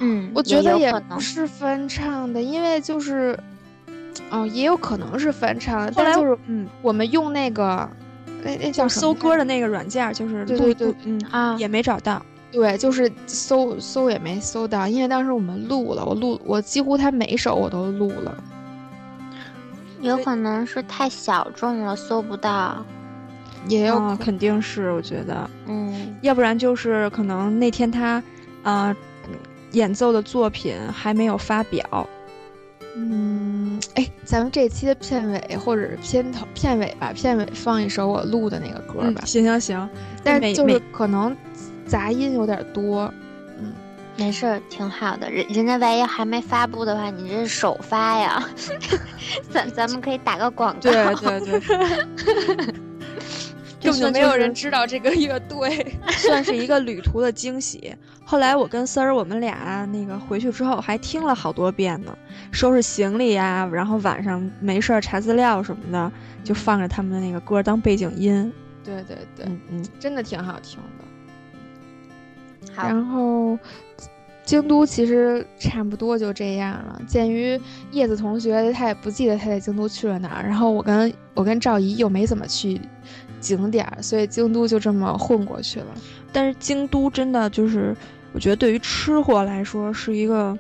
[0.02, 3.38] 嗯，我觉得也不是翻唱的，因为就是，
[4.30, 5.94] 哦，也有可能是翻唱的。
[5.96, 7.88] 但就是嗯，我们用那个
[8.44, 12.26] 那那叫搜歌的那个软件，就是对对对，嗯啊，也没找到。
[12.52, 18.44] 对，就是搜搜也没搜到，因为当时我们录了，我录我几乎他每首我都录了。
[20.02, 22.84] 有可能是太小众了，搜不到。
[23.68, 28.24] 也有肯定是，我觉得，嗯，要不然就是可能那天他，
[28.64, 28.96] 呃，
[29.74, 32.08] 演奏的作品还没有发表。
[32.96, 39.22] 嗯，哎，咱们这期的片尾或者是片头片尾吧，片尾放一首我录的那个歌吧。
[39.26, 39.90] 行行行，
[40.24, 41.36] 但是就是可能。
[41.90, 43.12] 杂音有点多，
[43.58, 43.74] 嗯，
[44.16, 45.30] 没事儿，挺好的。
[45.32, 48.48] 人人家万一还没发布的话，你这是首发呀，
[49.50, 50.80] 咱咱们可以打个广告。
[50.80, 51.60] 对对对，
[53.82, 57.96] 根本就没有人知道这个乐队， 算是一个旅途的惊喜。
[58.24, 62.16] 后来我跟丝儿，我们俩那个回去之后还听了好多遍呢，
[62.52, 66.12] 收拾行李呀，然后晚上没事儿查资料什么的，
[66.44, 68.54] 就放着他们的那个歌当背景音。
[68.84, 71.06] 对对对，嗯嗯，真的挺好听的。
[72.76, 73.58] 然后，
[74.44, 77.02] 京都其实差不多就这样了。
[77.08, 77.60] 鉴于
[77.92, 82.80] 叶子同学他也不记得他在京都去了哪儿，然后我跟我跟赵姨又没怎么去
[83.40, 85.88] 景点，所以京都就这么混过去了。
[86.32, 87.96] 但是京都真的就是，
[88.34, 90.58] 我觉得对于吃货来说是一个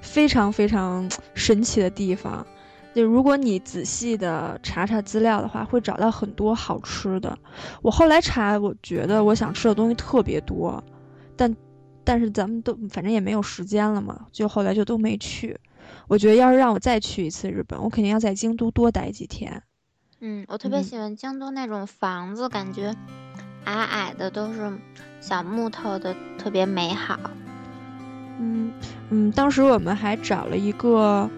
[0.00, 2.46] 非常非常神奇的地方。
[2.94, 7.36] 就如果你仔细的查查资料的话，会找到很多好吃的。
[7.80, 10.82] 我后来查，我觉得我想吃的东西特别多。
[11.42, 11.56] 但，
[12.04, 15.58] 但是咱们都反正也没有时间了嘛，就后来就都没去。
[16.06, 19.60] 我觉得要是让我再去一次日本，我肯定要在京都多待几天。
[20.20, 22.94] 嗯，我特别喜欢京都那种房子，感觉
[23.64, 24.72] 矮矮的都是
[25.20, 27.18] 小木头的，特别美好。
[28.38, 28.72] 嗯
[29.10, 31.28] 嗯，当时我们还找了一个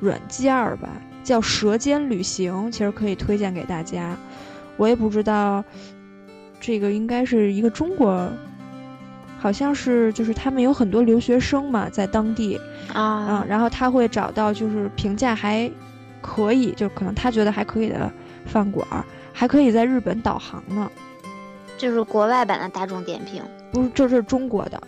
[0.00, 0.88] 软件儿吧，
[1.22, 4.16] 叫《舌尖旅行》，其实可以推荐给大家。
[4.76, 5.64] 我也不知道
[6.60, 8.28] 这个应该是一个中国。
[9.42, 12.56] 好像是就是他们有很多留学生嘛，在当地
[12.94, 15.68] 啊，嗯，然后他会找到就是评价还
[16.20, 18.08] 可以，就可能他觉得还可以的
[18.46, 18.86] 饭馆，
[19.32, 20.88] 还可以在日本导航呢。
[21.76, 24.80] 就是国外版的大众点评，不是，这是中国的，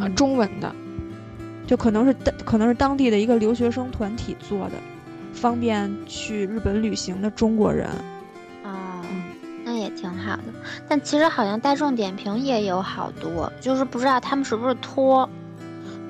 [0.00, 0.74] 啊，中文的，
[1.68, 4.72] 就可能是当可能是当地的一个留学生团体做的，
[5.32, 7.88] 方便去日本旅行的中国人。
[9.78, 10.44] 也挺好的。
[10.88, 15.28] 但其实好像大众点评也有好多，就是不知道他们是不是托。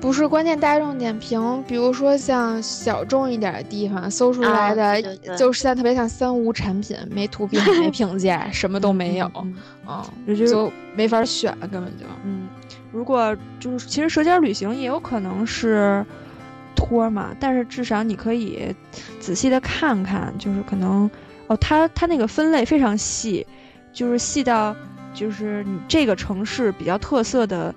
[0.01, 5.01] 不是关键，大众点评，比如说像小众一点的地方搜出来的，
[5.35, 9.29] 就是现在特别像三无产品，没图片、没 评价，什么都没有，
[10.25, 12.47] 嗯，就没法选，根本就，嗯。
[12.93, 16.05] 如果就是其实舌尖旅行也有可能是
[16.77, 18.73] 托嘛，但是至少你可以
[19.19, 21.11] 仔细的看看，就是可能
[21.47, 23.45] 哦，它它那个分类非常细，
[23.91, 24.75] 就是细到
[25.13, 27.73] 就是你这个城市比较特色的，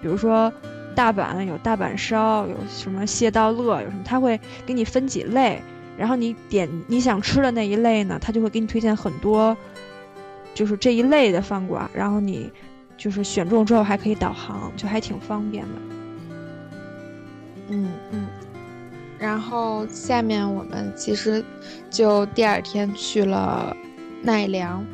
[0.00, 0.52] 比如说。
[0.92, 5.62] 大阪有大阪烧，有什么蟹道乐，有什么他会给你分几类，
[5.96, 9.56] 然后你点你想吃的那一类呢，他就会给你推荐很多，
[10.52, 12.52] 就是这一类的饭馆，然后你
[12.98, 15.70] 就是选中之后还可以导航，就还挺方便的。
[17.68, 18.26] 嗯嗯，
[19.16, 21.42] 然后下面我们其实
[21.88, 23.74] 就第二天去了
[24.22, 24.84] 奈良。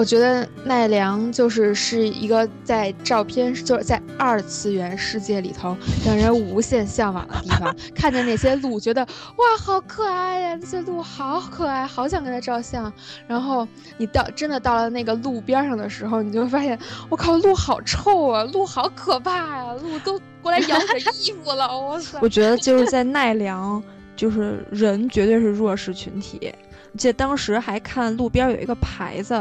[0.00, 7.76] 我觉得奈良就是是一个在照片，就是在二次元世界里头让人无限向往的地方。
[7.94, 10.58] 看见那些鹿，觉得哇，好可爱呀！
[10.58, 12.90] 那些鹿好可爱，好想跟它照相。
[13.26, 16.78] 然后你到真的到了那个路边上的时候，你就发现，
[17.10, 21.78] 我靠，鹿好臭啊，鹿好可怕呀，鹿都过来咬我的衣服了。
[21.78, 22.18] 我操！
[22.22, 23.82] 我觉得就是在奈良，
[24.16, 26.50] 就是人绝对是弱势群体。
[26.96, 29.38] 记得当时还看路边有一个牌子。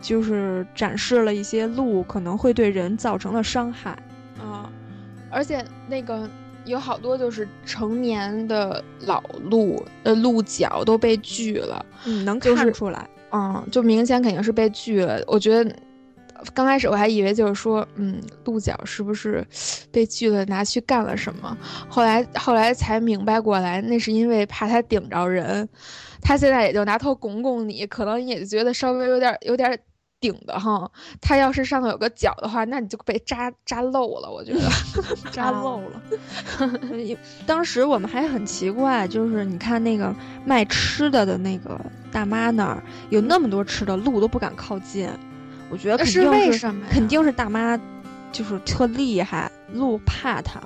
[0.00, 3.90] 就是展示了一些鹿可能会对人造成的伤害，
[4.38, 4.70] 啊，
[5.30, 6.28] 而且那个
[6.64, 15.22] 有好多就是成年的老鹿，呃，鹿角都被锯了，嗯，能看出来，嗯，就明显肯定是被锯了。
[15.26, 15.74] 我觉得
[16.54, 19.46] 刚开始我还以为就是说，嗯，鹿角是不是
[19.92, 21.56] 被锯了拿去干了什么？
[21.88, 25.68] 后来后来才明白过来，那是因为怕它顶着人，
[26.22, 29.78] 它现在也就拿头拱拱你，可能也觉得稍微有点有点。
[30.20, 34.30] 顶的哈，它要是上头有个角的话，那你就被扎扎漏了。
[34.30, 34.60] 我觉得
[35.32, 36.00] 扎漏了。
[37.46, 41.80] 当时我们还很奇怪，就是你看那个卖吃的的那个
[42.12, 45.08] 大妈那儿有那么多吃的，鹿都不敢靠近。
[45.70, 46.86] 我觉得肯定是为什么？
[46.90, 47.78] 肯定是大妈
[48.30, 50.60] 就是特厉害，鹿怕它。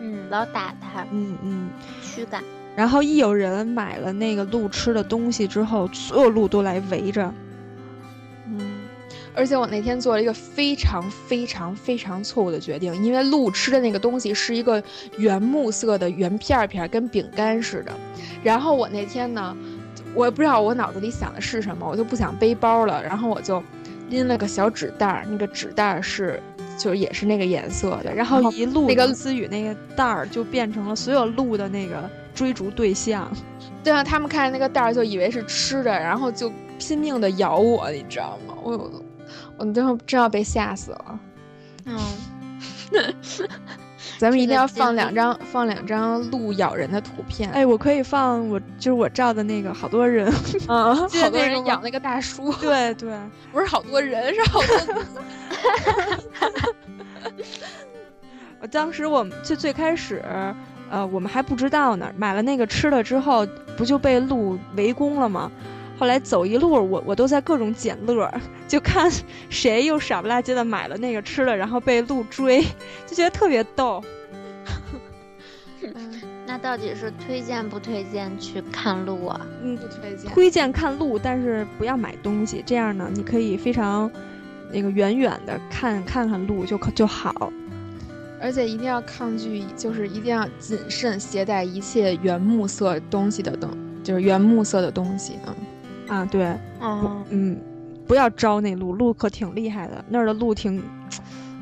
[0.00, 1.04] 嗯，老打它。
[1.10, 1.68] 嗯嗯，
[2.02, 2.42] 驱赶。
[2.76, 7.34] 然后一有人买了那个鹿吃的东西之后，所有鹿都来围着。
[9.38, 14.82] 而且我那天做了一个非常非常非常错误的决定，因为鹿吃的那个东西是一个
[15.16, 17.92] 原木色的圆片片，跟饼干似的。
[18.42, 19.56] 然后我那天呢，
[20.12, 23.62] 我也不知道我脑子里想的是什么，我就不想背包了，然后我就
[24.10, 26.42] 拎了个小纸袋儿，那个纸袋儿是
[26.76, 28.12] 就也是那个颜色的。
[28.12, 33.30] 然后一路那个思雨那个袋儿就变成了所有鹿的那个追逐对象。
[33.84, 38.54] 对啊，他们看见那个袋儿就以为是吃的，然后就拼命的咬我，你知道吗？
[38.64, 38.90] 我。
[39.58, 41.20] 我最后真要被吓死了，
[41.84, 41.98] 嗯，
[44.18, 47.50] 咱们一定要放两张放两张鹿咬人的图片。
[47.50, 50.32] 哎，我可以放我就是我照的那个好多人，
[50.68, 52.52] 嗯，好多人咬那个大叔。
[52.60, 53.16] 对对，
[53.52, 54.76] 不是好多人，是好多。
[58.60, 60.22] 我当时我们最最开始，
[60.90, 65.50] 呃，我们还不知道呢，买了那个吃了之后，不就被鹿围攻了吗？
[65.98, 68.32] 后来走一路，我我都在各种捡乐，
[68.68, 69.10] 就看
[69.50, 72.62] 谁又傻不拉几的买了那个吃的，然后被鹿追，
[73.06, 74.02] 就觉得特别逗。
[76.46, 79.40] 那到底是推荐不推荐去看鹿啊？
[79.62, 80.32] 嗯，不推荐。
[80.32, 82.62] 推荐看鹿，但是不要买东西。
[82.64, 84.10] 这样呢，你可以非常
[84.72, 87.52] 那个远远的看看看鹿就可就好。
[88.40, 93.70] 而且一定要抗拒，就是一定要谨慎携带一切原木色东西的东，
[94.02, 95.54] 就是原木色的东西啊。
[96.08, 97.60] 啊，对，嗯嗯，
[98.06, 100.82] 不要招那鹿，鹿可挺厉害的，那儿的鹿挺，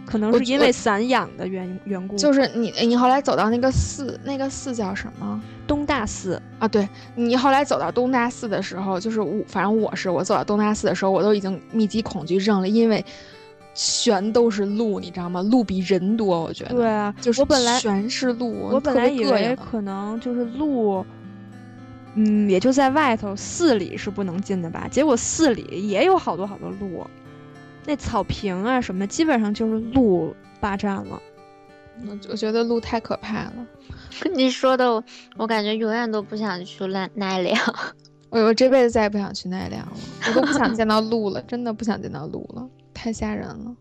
[0.04, 2.16] 可能是因为散养的缘缘故。
[2.16, 5.42] 就是你，你后来走到那个寺，那个寺叫什么？
[5.66, 6.68] 东大寺啊。
[6.68, 13.04] 对你后来走到东大寺的时候，就是我，反正我是我走到东大寺的时候，我都已经密集恐惧症了，因为
[13.74, 15.42] 全都是鹿，你知道吗？
[15.42, 16.70] 鹿比人多，我觉得。
[16.76, 21.04] 对啊，就是我本来全是鹿，我本来以为可能就是鹿。
[22.16, 24.88] 嗯，也就在外头，寺里是不能进的吧？
[24.90, 27.06] 结果寺里也有好多好多路，
[27.84, 31.20] 那草坪啊什么的，基本上就是路霸占了。
[32.06, 33.66] 我我觉得路太可怕了。
[34.34, 35.04] 你说的，
[35.36, 37.58] 我感觉永远都不想去奈奈良。
[38.30, 39.92] 我我这辈子再也不想去奈良了，
[40.28, 43.76] 我都不想见到鹿了，真的不想见到鹿了，太吓人了。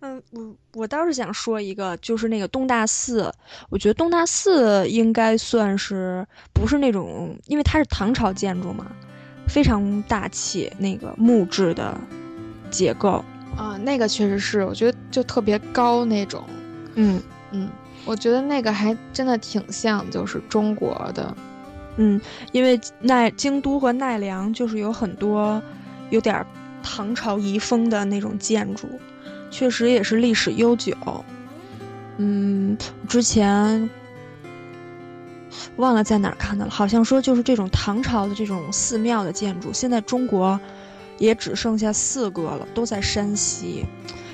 [0.00, 3.32] 嗯，我我倒是想说一个，就是那个东大寺，
[3.70, 8.86] 我觉得东大寺应该算是不是那种，因为它是唐朝建筑嘛，
[9.48, 11.98] 非常大气，那个木质的
[12.70, 13.24] 结构
[13.56, 16.44] 啊，那个确实是，我觉得就特别高那种。
[16.94, 17.22] 嗯
[17.52, 17.70] 嗯，
[18.04, 21.34] 我觉得那个还真的挺像，就是中国的。
[21.96, 22.20] 嗯，
[22.52, 25.62] 因为奈京都和奈良就是有很多
[26.10, 26.44] 有点
[26.82, 28.86] 唐朝遗风的那种建筑。
[29.50, 30.94] 确实也是历史悠久，
[32.18, 32.76] 嗯，
[33.08, 33.88] 之前
[35.76, 40.58] 忘了在哪儿看到了，好像说就是这种唐朝的这种寺庙的建筑，现在中国
[41.18, 43.84] 也只剩下四个了，都在山西，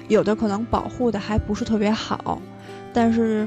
[0.09, 2.41] 有的可能保护的还不是特别好，
[2.93, 3.47] 但是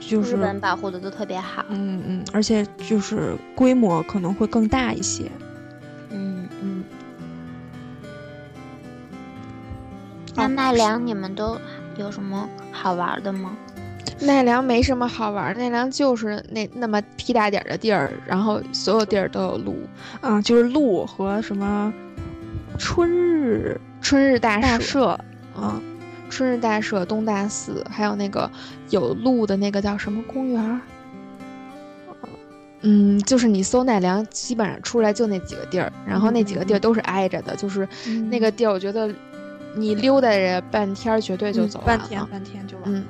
[0.00, 5.30] 就是日本保护的都特别好，嗯嗯，而且就是规模可能会更大一些。
[10.34, 11.58] 那奈良你们都
[11.96, 13.56] 有什么好玩的吗？
[14.20, 19.76] 奈良没什么好玩，奈良就是那那么屁大点儿的地儿，然后所有地儿都有鹿，
[20.20, 21.92] 啊，就是鹿和什么
[22.78, 25.18] 春日春日大社
[25.56, 25.80] 啊，
[26.30, 28.48] 春日大社、东大寺，还有那个
[28.90, 30.80] 有鹿的那个叫什么公园？
[32.82, 37.88] 嗯，就是你搜奈良，基本上出来就那几个地儿，然后那几个地儿都是挨着的，就是
[38.30, 39.12] 那个地儿，我觉得。
[39.74, 42.84] 你溜达着半天，绝对就走了半天，半天就完。
[42.86, 43.04] 嗯，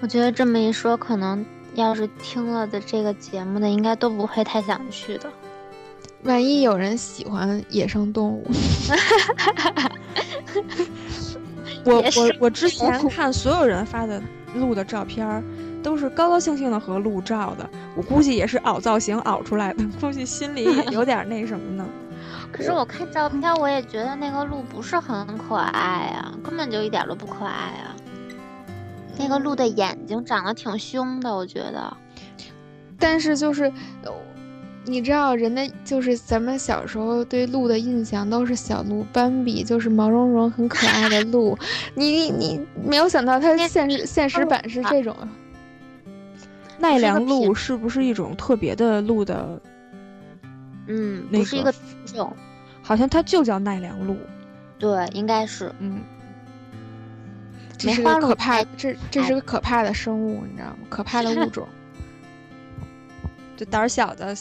[0.00, 1.44] 我觉得这么一说，可能
[1.74, 5.28] 要是听了的这个节目的，应该都不会太想去的。
[6.22, 8.46] 万一有人喜欢野生动物，
[11.84, 14.22] 我我我之前 看所有人发的
[14.54, 15.44] 鹿的照片，
[15.82, 17.68] 都是高高兴兴的和鹿照的。
[17.94, 21.86] 我估计也是凹造型凹出来的，估计心里也有点那什么呢。
[22.56, 27.90] 可是我看照片，我也觉得那个鹿不是很可爱啊，根本就一点都不可爱啊。
[29.18, 31.96] 那个鹿的眼睛长得挺凶的，我觉得。
[32.96, 33.72] 但是就是，
[34.84, 41.58] 你知道，人的就是咱们小时候对鹿的印象都是小鹿斑比，就是毛茸茸很可爱的鹿。
[41.96, 45.16] 你你没有想到它现实现实版是这种。
[46.78, 49.60] 奈良鹿是不是一种特别的鹿的？
[50.86, 51.72] 嗯，不是一个
[52.04, 52.36] 种，
[52.82, 54.16] 好像它就叫奈良鹿，
[54.78, 56.02] 对，应该是，嗯，
[57.78, 60.78] 这是个可怕，这这是个可怕的生物，你知道吗？
[60.90, 61.66] 可怕的物种，
[63.56, 64.36] 就胆小的、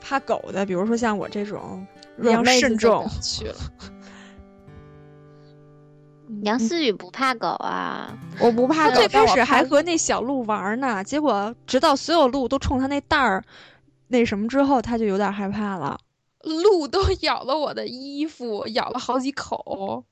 [0.00, 1.86] 怕狗的，比如说像我这种，
[2.22, 3.56] 要慎重去了。
[6.42, 13.44] 杨思雨不怕狗啊，我不怕狗，最开始还和那小鹿玩呢，结果直到所有鹿都冲他那袋儿。
[14.08, 15.98] 那什么之后，他就有点害怕了。
[16.42, 20.04] 鹿都 咬了我的衣服，咬了好几口。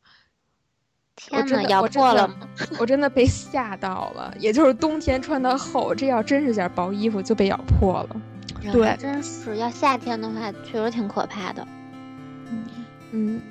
[1.16, 2.34] 天呐，咬破了吗？
[2.80, 4.34] 我真的被吓到了。
[4.40, 8.16] 也就是冬天穿的厚，这要真是件薄衣服就被咬破了。
[8.72, 11.64] 对，真是要夏天的话，确实挺可怕的。
[12.51, 12.64] 嗯
[13.12, 13.42] 嗯。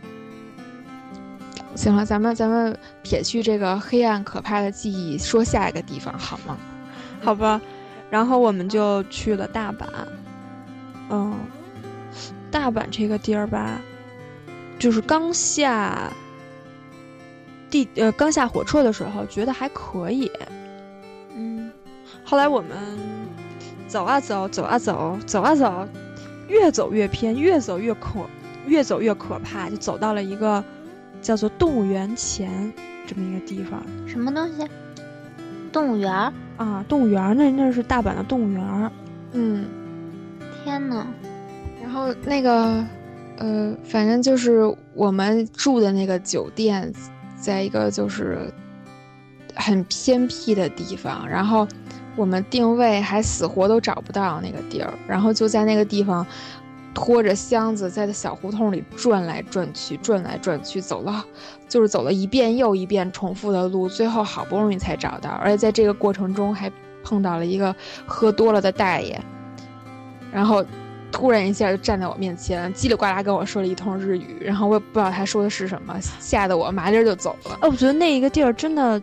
[1.75, 6.57] 行了，咱们咱们撇去这个黑暗可怕的记忆，说下一个地方好吗？
[7.21, 7.61] 好吧。
[8.09, 9.87] 然后我们就去了大阪。
[11.09, 11.33] 嗯，
[12.49, 13.79] 大阪这个地儿吧，
[14.79, 16.11] 就是刚下
[17.69, 20.31] 地呃刚下火车的时候觉得还可以，
[21.35, 21.71] 嗯，
[22.23, 22.69] 后来我们
[23.87, 25.87] 走啊走，走啊走，走啊走，
[26.47, 28.19] 越走越偏，越走越可，
[28.67, 30.63] 越走越可怕，就走到了一个
[31.21, 32.71] 叫做动物园前
[33.05, 33.83] 这么一个地方。
[34.07, 34.67] 什么东西？
[35.71, 36.11] 动物园
[36.57, 38.91] 啊，动物园那那是大阪的动物园
[39.31, 39.65] 嗯。
[40.63, 41.05] 天呐，
[41.81, 42.85] 然后那个，
[43.37, 44.61] 呃，反正就是
[44.93, 46.91] 我们住的那个酒店，
[47.35, 48.51] 在一个就是
[49.55, 51.67] 很偏僻的地方，然后
[52.15, 56.25] 我们定位还死活都找不到那个地儿，然后就在那个地方
[56.93, 61.25] 拖着箱子在小胡同里转来转去，转来转去，走了
[61.67, 66.71] 就是走了一遍又一遍重复的路，最后好不容易才找到，而且在这个过程中还
[67.03, 69.21] 碰到了一个喝多了的大爷。
[70.33, 70.65] 然后，
[71.11, 77.57] 突然一下就站在我面前，叽里呱啦跟我说了一通日语，然后我也不知道他说的是什么，吓得我麻溜就走了。
[77.61, 78.99] 哦，我觉得那一个地儿真的，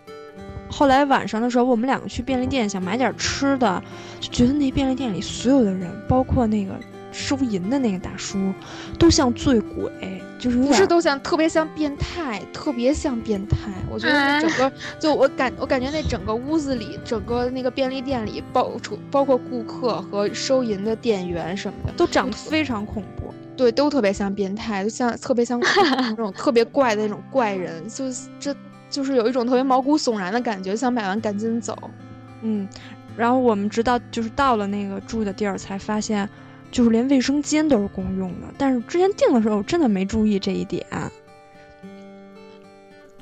[0.69, 3.83] 后来晚上的时候，我们两个去便利店想买点吃的，
[4.19, 6.75] 就觉得那便利店里所有的人，包括那个
[7.13, 8.53] 收银的那个大叔，
[8.99, 9.91] 都像醉鬼，
[10.39, 13.71] 就是不是都像特别像变态，特别像变态。
[13.91, 23.35] 我觉得整个就我感我感觉那整个屋子里，整个那个便利店里，包除包括顾客和收银的店员什么的，都长得非常恐怖。
[23.57, 28.05] 对，都特别像变态，就像特别像那种特别怪的那种怪人，就
[28.39, 28.57] 这
[28.89, 31.77] 就是有一种特别毛骨悚然的感觉，想买完赶紧走。
[32.41, 32.67] 嗯，
[33.19, 36.27] 然后我们直到就是到了那个住的地儿，才发现，
[36.71, 38.47] 就是连卫生间都是公用的。
[38.57, 40.85] 但是之前订的时候真的没注意这一点。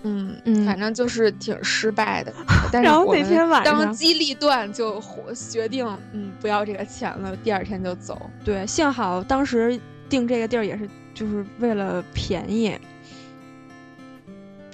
[0.03, 2.33] 嗯嗯，反正就是挺失败的。
[2.83, 5.03] 然后那天晚上当机立断就
[5.51, 8.31] 决定，嗯，不要这个钱了，第二天就走。
[8.45, 9.79] 对，幸好当时。
[10.11, 12.75] 订这个地儿也是就是为了便宜，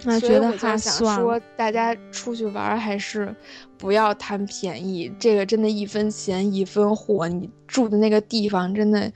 [0.05, 1.17] 那觉得还算。
[1.19, 3.35] 说大家出去玩还是
[3.77, 7.27] 不要贪便宜，这个真的一分钱一分货。
[7.29, 9.11] 你住的那个地方真的，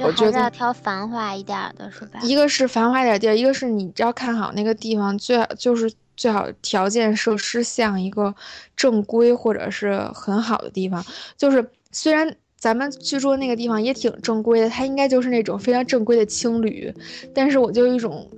[0.00, 2.20] 我觉得要挑繁华一点的是吧？
[2.22, 8.34] 一个是繁华点地儿，一个是你只要看好那个地方，最好就是最好条件设施像一个
[8.74, 11.04] 正规或者是很好的地方，
[11.36, 12.36] 就是虽然。
[12.60, 16.92] 咱们去住的那个地方也挺正规的，它应该就是那种非常正规的青旅，
[17.34, 18.30] 但是我就有一种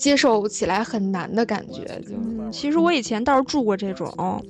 [0.00, 1.84] 接受起来很难的感觉。
[2.00, 4.42] 就其实我以前倒是住过这种，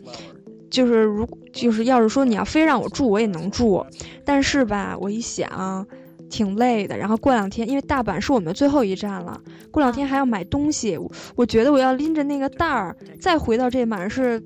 [0.70, 3.84] 就是如就是要是说你要非让我住，我也能住，
[4.24, 5.84] 但是吧，我一想
[6.30, 6.96] 挺累的。
[6.96, 9.40] 然后过两天，因为大阪是我们最后一站了，
[9.72, 10.96] 过两天还要买东西，
[11.34, 14.40] 我觉得我要拎着那个袋儿再回到这满是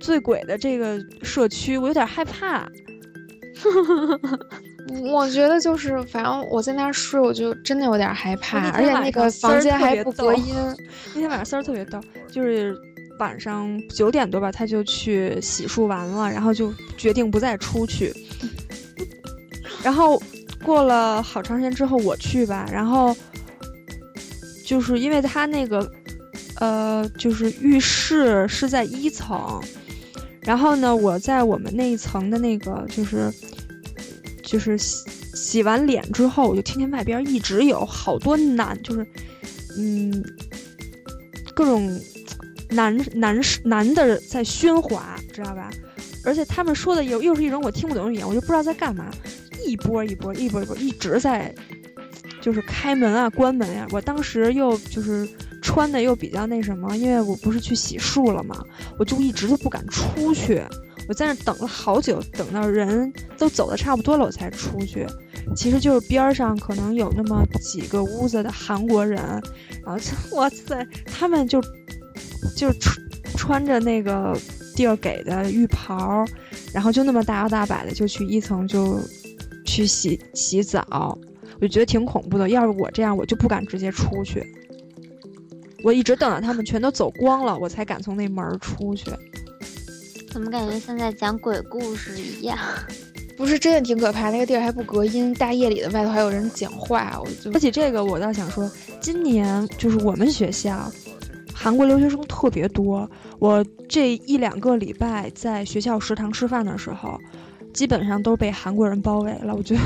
[0.00, 2.68] 醉鬼的这个社区，我有点害怕。
[5.12, 10.54] 我觉得就是，反正我在那儿睡，我就真的有点害怕，而且那个房间还不隔音。
[11.14, 12.76] 那天晚上丝儿特别逗，就是
[13.18, 18.14] 晚上九点多吧，他就去洗漱完了，然后就决定不再出去。
[19.82, 20.22] 然后
[20.64, 23.16] 过了好长时间之后，我去吧，然后
[24.64, 25.90] 就是因为他那个
[26.60, 29.60] 呃，就是浴室是在一层。
[30.42, 33.32] 然后呢，我在我们那一层的那个，就是，
[34.46, 39.06] 就是洗洗完脸之后，我就听见外边一直有好多男，就是，
[39.76, 40.24] 嗯，
[41.54, 42.00] 各种
[42.70, 45.70] 男男士男的在喧哗，知道吧？
[46.24, 49.10] 而且他们说的又又是一种我听不懂的语言，我就不知道在干嘛，
[49.66, 51.54] 一波一波，一波一波，一直在，
[52.40, 53.86] 就是开门啊，关门呀。
[53.90, 55.28] 我当时又就是。
[55.62, 58.62] 穿的又比较那什么，因为我不是去洗漱了嘛，
[58.98, 60.62] 我就一直都不敢出去。
[61.08, 65.06] 我在那等了好久，等到人都走的差不多了，我才出去。
[65.54, 69.16] 其实就是边上可能有那么几个屋子的韩国人，
[69.84, 69.96] 然后
[70.36, 71.62] 哇塞，他们就
[72.56, 72.96] 就穿
[73.36, 74.36] 穿着那个
[74.74, 76.24] 地儿给的浴袍，
[76.72, 78.98] 然后就那么大摇大摆的就去一层就
[79.64, 81.16] 去洗洗澡，
[81.60, 82.48] 我觉得挺恐怖的。
[82.48, 84.44] 要是我这样，我就不敢直接出去。
[85.84, 89.10] 我一直等到他们全都走光了，我才敢从那门出去。
[90.30, 92.58] 怎么感觉像在讲鬼故事一样？
[93.36, 94.30] 不是，真的挺可怕。
[94.30, 97.20] 那个地儿还不隔音，大夜里的外头还有人讲话。
[97.22, 98.70] 我就说起这个，我倒想说，
[99.00, 100.90] 今年就是我们学校
[101.54, 103.08] 韩国留学生特别多。
[103.38, 107.18] 我这一两个礼拜在学校食堂吃饭的时候，
[107.74, 109.54] 基本上都被韩国人包围了。
[109.54, 109.80] 我觉得。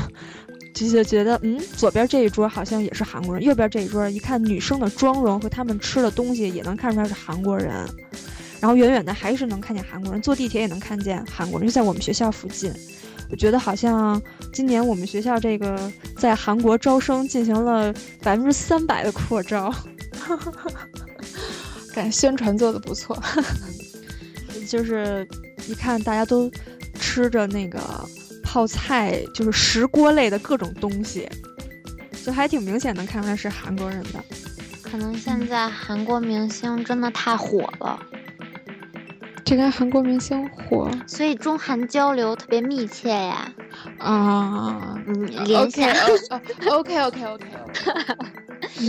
[0.73, 7.85] 就是觉得，嗯，左边这一桌好像也是韩国人，右边这一桌一看女生的妆容和他们吃的东西也能看出来是韩国人，
[8.61, 12.71] 然后远远的还是能看见韩国人，坐地铁也能看见韩国人，就在我们学校附近。
[13.29, 14.21] 我觉得好像
[14.53, 19.73] 今年我们学校这个在韩国招生进行了百分之三百的扩招，
[21.93, 23.21] 感觉宣传做的不错，
[24.69, 25.27] 就是
[25.67, 26.49] 一看大家都
[26.99, 27.81] 吃着那个。
[28.43, 31.25] 泡菜就是石锅类的各种东西，
[32.25, 34.21] 就还挺明显能看出来是韩国人的。
[34.81, 37.97] 可能现在韩国明星真的太火了，
[39.43, 43.51] 这跟韩国明星火，所以中韩交流特别密切呀。
[43.97, 45.93] 啊，嗯，连线。
[46.71, 47.45] OK OK OK，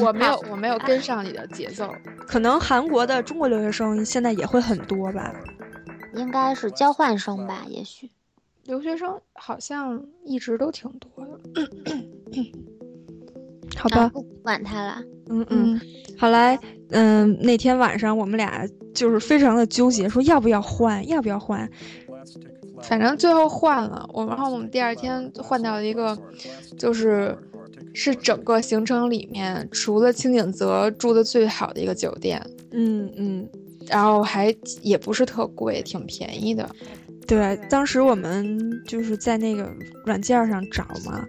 [0.02, 1.92] 我没有我没有跟上你的节奏。
[2.28, 5.32] 可能韩国的中国留学生现在也会很多吧？
[6.14, 7.64] 应该是交换生吧？
[7.68, 8.10] 也许。
[8.64, 11.66] 留学生好像一直都挺多的，
[13.76, 15.02] 好吧，不管他了。
[15.32, 15.80] 嗯嗯，
[16.18, 16.58] 好来，
[16.90, 21.68] 嗯，那天晚上我们俩就是非常的纠结，说要不要换，要不要换。
[22.82, 26.18] 反正最后换了，我然后我们第二天换到了一个，
[26.76, 27.36] 就是
[27.94, 32.44] 是整个行程里面除了清景泽住的最好的一个酒店。
[32.72, 33.48] 嗯嗯，
[33.86, 36.68] 然后还也不是特贵，挺便宜的。
[37.26, 39.70] 对，当时我们就是在那个
[40.04, 41.24] 软件上找嘛，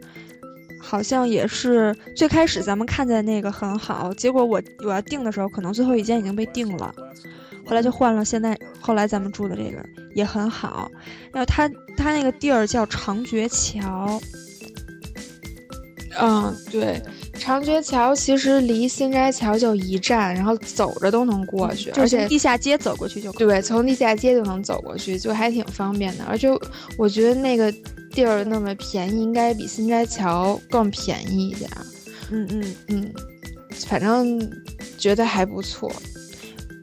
[0.86, 6.93] 好像也是最开始咱们看见那个很好，结果我我要订的时候，可能最后一间已经被订了，
[7.65, 8.25] 后来就换了。
[8.25, 9.81] 现在后来咱们住的这个
[10.13, 10.91] 也很好，
[11.31, 14.19] 然后它它那个地儿叫长觉桥。
[16.19, 17.01] 嗯，对，
[17.39, 26.23] 长觉桥其实离新斋桥就一站，然后走着都能过去，而且地下街走过去就对，从地下街就能走过去，就还挺方便的。
[26.25, 26.47] 而且
[26.99, 27.73] 我觉得那个
[28.14, 31.70] 地儿那么便宜，应该比新斋桥更便宜一点。
[32.32, 33.14] 嗯嗯嗯，
[33.86, 34.39] 反正
[34.97, 35.91] 觉得还不错。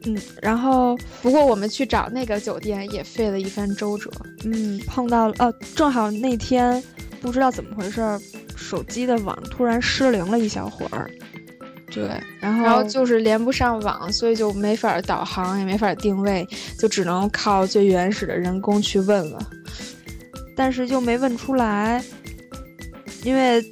[0.05, 4.11] 嗯，然后不过我们去找那个酒店也费了一番周折。
[4.43, 6.81] 嗯，碰到了哦，正好那天
[7.21, 8.01] 不知道怎么回事。
[8.55, 11.09] 手机的网突然失灵了一小会儿，
[11.91, 12.03] 对，
[12.39, 19.45] 然后然后就是连不上网，所以就没法导航，也没法定位，就只能靠最原始的人工去问了。
[20.63, 22.03] 但是就没问出来，
[23.23, 23.65] 因为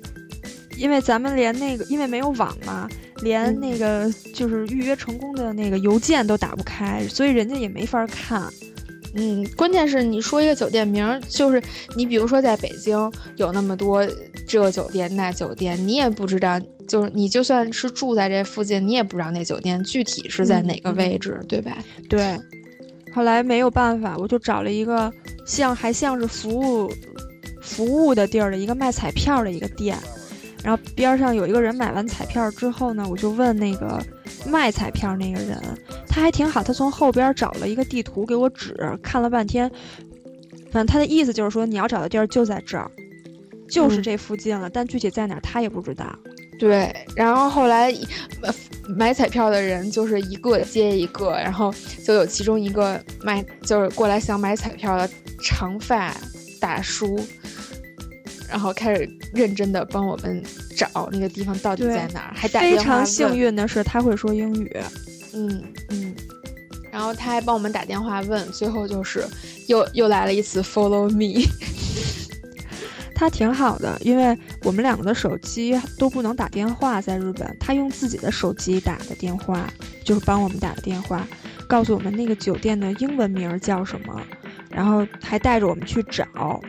[0.76, 2.90] 因为咱们连那个因为没有网嘛，
[3.22, 8.52] 连那个就是预约成功的那个邮件都打不开，所以人家也没法看。
[9.14, 11.62] 嗯，关键是你说一个酒店名，就是
[11.96, 12.98] 你比如说在北京
[13.36, 14.04] 有那么多
[14.48, 21.78] 这酒店那酒店，你也不知道，就是你就算是住在这附近，你也不知道那酒店具体是在哪个位置，对吧？
[22.10, 22.36] 对。
[23.14, 25.12] 后来没有办法，我就找了一个
[25.46, 26.92] 像还像是服务
[27.62, 29.98] 服务的地儿的一个卖彩票的一个店，
[30.64, 34.02] 然后边上有一个人买完彩票之后呢，我就问那个
[34.46, 35.58] 卖彩票那个人。
[36.08, 39.70] 他还挺好，他从后边找了一个地图给我指，看了半天，
[40.72, 42.90] 反正他的意思就是说你要找的地儿就在这儿，
[43.70, 46.18] 就是这附近了，但具体在哪儿他也不知道。
[46.60, 47.92] 对，然后后来
[48.90, 51.74] 买彩票的人就是一个接一个，然后
[52.06, 55.10] 就有其中一个买就是过来想买彩票的
[55.42, 56.14] 长发
[56.60, 57.18] 大叔，
[58.50, 60.44] 然后开始认真的帮我们
[60.76, 64.78] 找那个地方到底在哪儿，还打非常幸运的是他会说英语。
[65.32, 66.14] 嗯嗯，
[66.92, 69.24] 然后他还帮我们打电话问，最后就是
[69.68, 71.48] 又又来了一次 follow me，
[73.20, 79.68] 他挺好的，因为我们两个的手机都不能打电话，在日本，他用自己的手机打的电话，
[80.06, 81.28] 就是帮我们打的电话，
[81.68, 84.22] 告诉我们那个酒店的英文名叫什么，
[84.72, 86.62] 然后还带着我们去找。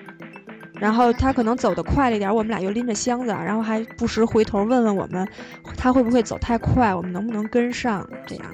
[0.75, 5.29] 然后他可能走得快了一点，我们俩又拎着箱子，然后还不时回头问问我们，
[5.77, 8.05] 他会不会走太快，我们能不能跟上？
[8.27, 8.45] 这样，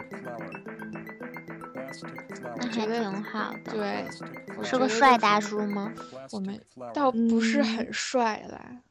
[2.57, 3.73] 那还挺好的。
[3.73, 4.05] 对，
[4.63, 5.93] 是个帅大叔吗？
[6.33, 6.61] 我们
[6.93, 8.83] 倒不是很帅啦，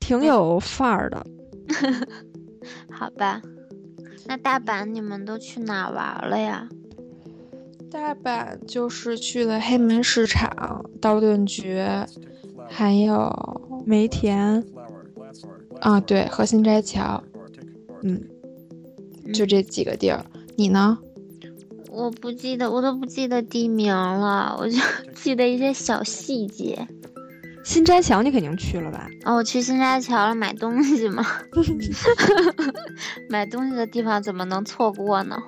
[0.00, 1.26] 挺有范儿的。
[2.90, 3.42] 好吧，
[4.26, 6.68] 那大阪你们都去哪玩了呀？
[7.90, 12.06] 大阪就是去了黑门市场、道顿崛。
[12.66, 13.30] 还有
[13.86, 14.64] 梅田，
[15.80, 17.22] 啊，对，和新斋桥，
[18.02, 18.20] 嗯，
[19.32, 20.24] 就这几个地儿。
[20.56, 20.98] 你呢？
[21.94, 24.78] 我不记得，我都不记得地名了，我就
[25.14, 26.86] 记得一些小细节。
[27.64, 29.08] 新斋桥你肯定去了吧？
[29.24, 31.24] 哦，我去新斋桥了，买东西嘛。
[33.30, 35.38] 买东西的地方怎么能错过呢？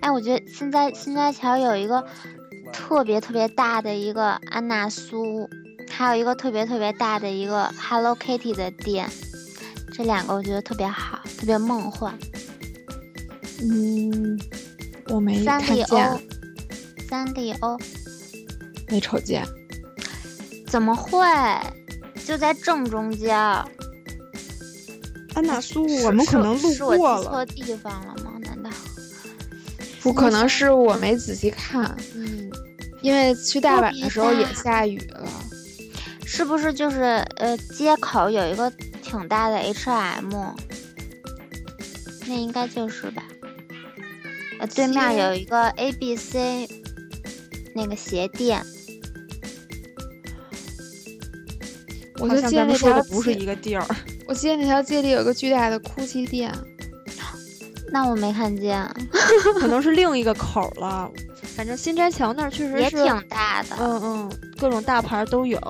[0.00, 2.04] 哎，我觉得现在新斋桥有一个
[2.72, 5.48] 特别特别大的一个安娜苏。
[5.90, 9.08] 还有一个特别特别大的一个 Hello Kitty 的店，
[9.92, 12.12] 这两个我觉得特别好，特别梦幻。
[13.62, 14.36] 嗯，
[15.08, 15.86] 我没看见。
[17.08, 17.80] 三丽鸥，
[18.88, 19.46] 没瞅见。
[20.66, 21.26] 怎么会？
[22.24, 23.36] 就在正中间。
[25.34, 27.24] 安娜苏，我们可能路过了。
[27.24, 28.32] 错地方了吗？
[28.40, 28.70] 难道？
[30.00, 31.96] 不可能是我没仔细看。
[32.14, 32.50] 嗯，
[33.02, 35.28] 因为去大阪的时候也下雨了。
[36.24, 37.02] 是不是就是
[37.36, 38.70] 呃街口有一个
[39.02, 40.32] 挺大的 H&M，
[42.26, 43.22] 那应该就是吧？
[44.64, 46.66] 呃，对面有一个 A B C，
[47.74, 48.64] 那个鞋店。
[52.18, 53.86] 我就记得那条不是一个地儿。
[54.26, 56.54] 我记得那条街里有个巨大的 GUCCI 店，
[57.92, 58.88] 那我没看见，
[59.60, 61.10] 可能是另一个口了。
[61.54, 65.60] 反正新斋桥那儿确实是也挺大的，嗯嗯，各种大牌都有。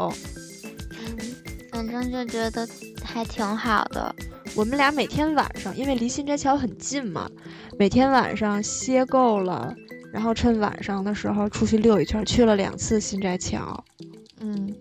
[1.73, 2.69] 反正就觉得
[3.15, 4.13] 还挺好的。
[4.57, 7.31] 我们俩每天晚上，因为离新斋桥很近嘛，
[7.79, 9.73] 每天晚上歇够了，
[10.13, 13.85] 然后趁晚上的时候出去溜一圈，去了两次新斋桥。
[14.41, 14.75] 嗯，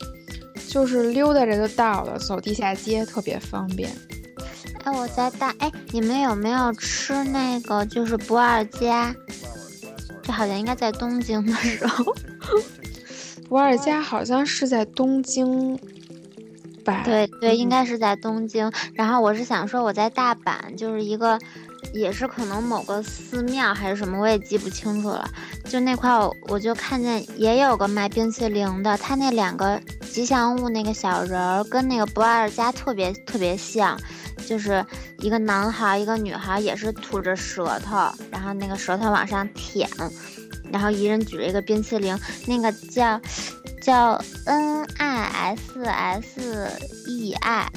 [0.67, 3.95] 就是溜达着就到了，走地下街特别方便。
[4.83, 9.15] 哎，我在大哎，你们有没有吃那个就是不二家？
[10.23, 12.03] 这好像应该在东京的时候。
[13.47, 15.77] 不二家好像是在东京
[16.83, 17.01] 吧？
[17.03, 18.71] 对对，应该是在东京。
[18.93, 21.39] 然后我是想说，我在大阪，就是一个，
[21.93, 25.27] 也是可能某个寺庙还是什么，我也记不清楚了。
[25.65, 26.11] 就那块，
[26.49, 29.81] 我就看见也有个卖冰淇淋的，他那两个
[30.11, 33.99] 吉祥物那个小人儿跟那个不二家特别特别像，
[34.45, 34.85] 就是
[35.19, 39.89] 一个男孩一个女孩，也是吐着舌头，然后那个舌头往上舔。
[40.71, 42.17] 然后一人举着一个冰淇淋，
[42.47, 43.19] 那个叫
[43.83, 46.71] 叫 N I S S
[47.05, 47.67] E I，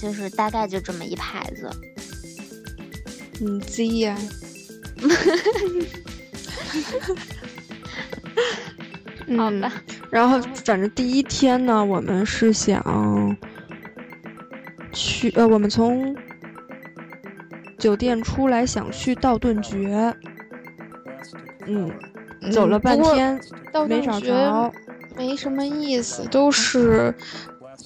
[0.00, 1.70] 就是大概就这么一牌子。
[3.40, 4.16] 嗯，Z 呀。
[9.36, 9.72] 好吧。
[10.10, 13.36] 然后反正第一天呢，我们是想
[14.92, 16.16] 去呃，我们从
[17.78, 20.12] 酒店出来想去道顿崛。
[21.66, 21.92] 嗯，
[22.52, 23.40] 走了半天，
[23.88, 24.72] 没找着，
[25.16, 27.14] 没什么意思，都是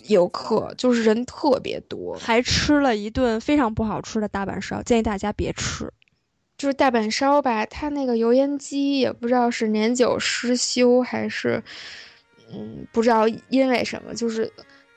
[0.08, 5.90] 游客，就是人特别多，还吃了一顿非常不好吃的大阪烧，建议大家别吃。
[6.58, 11.62] 就是大阪烧吧，它那个油烟机也不知道是年久失修还是，
[12.52, 14.52] 嗯，不知道因为什么，就是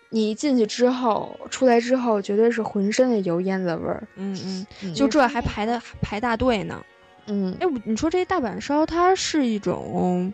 [0.10, 4.06] 你进去之后，出来之后绝对是浑身的油烟子味儿。
[4.18, 6.84] 嗯嗯，就这还排的排大队呢。
[7.28, 10.34] 嗯，哎，你说这大阪烧它是一种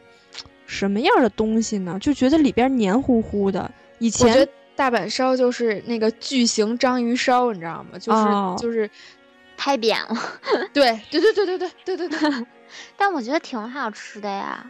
[0.69, 1.97] 什么样的东西呢？
[1.99, 3.69] 就觉得里边黏糊糊的。
[3.97, 7.97] 以前大阪烧就是那个巨型章鱼烧，你知道吗？
[7.97, 8.87] 就是就是
[9.57, 10.15] 拍扁了。
[10.71, 12.45] 对对对对对对对对对。
[12.95, 14.69] 但我觉得挺好吃的呀。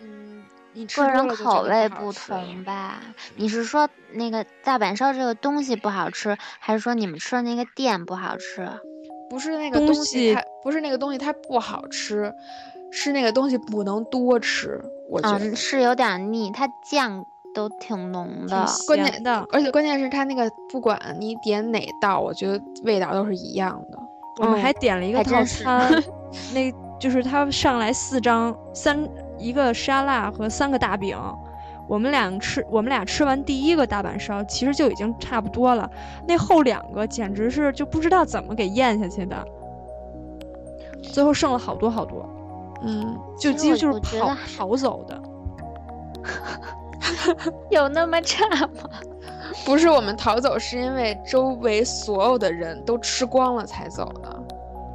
[0.00, 3.00] 嗯，你个人口味不同吧？
[3.34, 8.70] 你是说那个大阪烧这个东西不好吃，还是说你们吃的那个店不好吃？
[9.28, 12.32] 不是那个东西，它不是那个东西，它不好吃，
[12.92, 14.80] 是那个东西不能多吃。
[15.08, 17.24] 我觉得是有点腻，它酱
[17.54, 23.98] 都挺浓的，关键的，而且关键是它那个不管你点哪道，我觉得味道都是一样的。
[24.40, 26.02] 我们还点了一个套餐，
[26.52, 31.16] 那就是它上来四张三一个沙拉和三个大饼。
[31.86, 35.88] 我们俩吃，我们俩吃完第一个大阪烧，其实就已经差不多了。
[36.26, 39.44] 那后两个简直是就不知道怎么给咽下去的，
[41.02, 42.26] 最后剩了好多好多。
[42.84, 45.22] 嗯，就几乎就是跑跑走的。
[47.70, 48.68] 有那么差吗？
[49.64, 54.42] 不是，我们逃走是因为周围所有的人都吃光了才走的。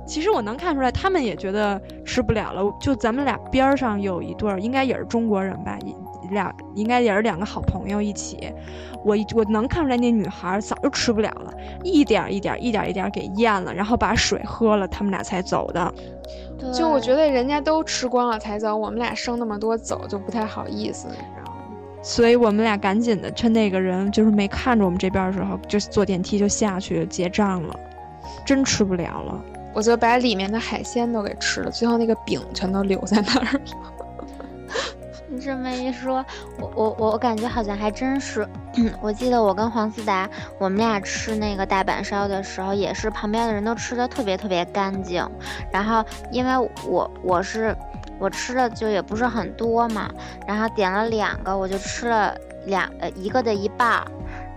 [0.06, 2.64] 其实我能看出来，他们也觉得吃不了了。
[2.80, 5.78] 就咱们俩边上有一对儿，应该也是中国人吧？
[6.32, 8.54] 俩应该也是两个好朋友一起，
[9.04, 11.52] 我我能看出来那女孩早就吃不了了，
[11.84, 15.94] 一点一点一点一点给咽了，然后把水喝了，他们俩才走的。
[16.74, 21.58] 就我觉得人家都吃光了才走，我们俩剩那么多走就不太好意思，你知道吗？
[22.02, 27.80] 所以我们俩赶紧的趁那个人就是没看着我们这边的时候，就坐电梯就下去结账了，
[28.46, 29.42] 真吃不了了。
[29.74, 33.60] 我就把里面的海鲜都给吃了，最后那个饼全都留在那儿了。
[35.32, 36.26] 你这么一说，
[36.60, 38.48] 我我我感觉好像还真是。
[39.00, 40.28] 我记得我跟黄思达，
[40.58, 45.28] 我们俩吃那个大阪烧的时候，也是旁边的人都吃的特别特别干净。
[45.72, 46.58] 然后因为
[46.88, 47.76] 我我是
[48.18, 50.10] 我吃的就也不是很多嘛，
[50.48, 54.08] 然后点了两个，我就吃了两呃一个的一半儿。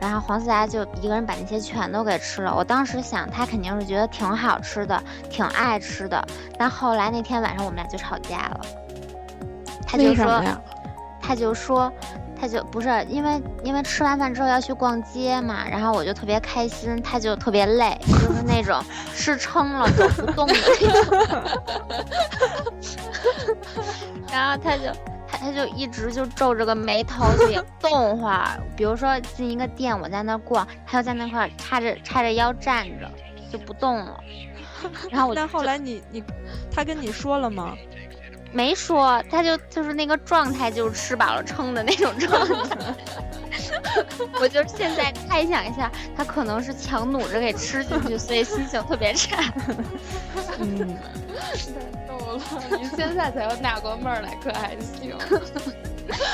[0.00, 2.52] 然后黄思达就一个人把那些全都给吃了。
[2.52, 6.26] 我当时想他肯定是觉得挺好吃的，挺爱吃的。
[6.58, 8.60] 但后来那天晚上我们俩就吵架了。
[9.92, 10.42] 他就说，
[11.20, 11.92] 他就说，
[12.40, 18.82] 他就不是因为因为吃完饭之后要去逛街嘛，然后我就特别开心，他就特别累，就是那种
[19.14, 21.18] 吃撑了走不动的那种。
[24.32, 24.84] 然后他就
[25.28, 28.58] 他他就一直就皱着个眉头，就也不动会儿。
[28.74, 33.10] 比如说进一个店，我在那逛，他就在那块叉着叉着腰站着，
[33.52, 34.18] 就不动了。
[35.12, 36.24] 然后我但后来你你
[36.74, 37.76] 他跟你说了吗？
[38.52, 42.94] 没说，他就就是那个状态，就是吃饱了撑的那种状态。
[44.40, 49.42] 我就现在猜想一下，他可能是强努着给吃进去，所以心情特别差。
[50.58, 50.96] 嗯，
[51.74, 52.40] 太逗了，
[52.78, 55.16] 你现在才有纳过闷儿来，可还行。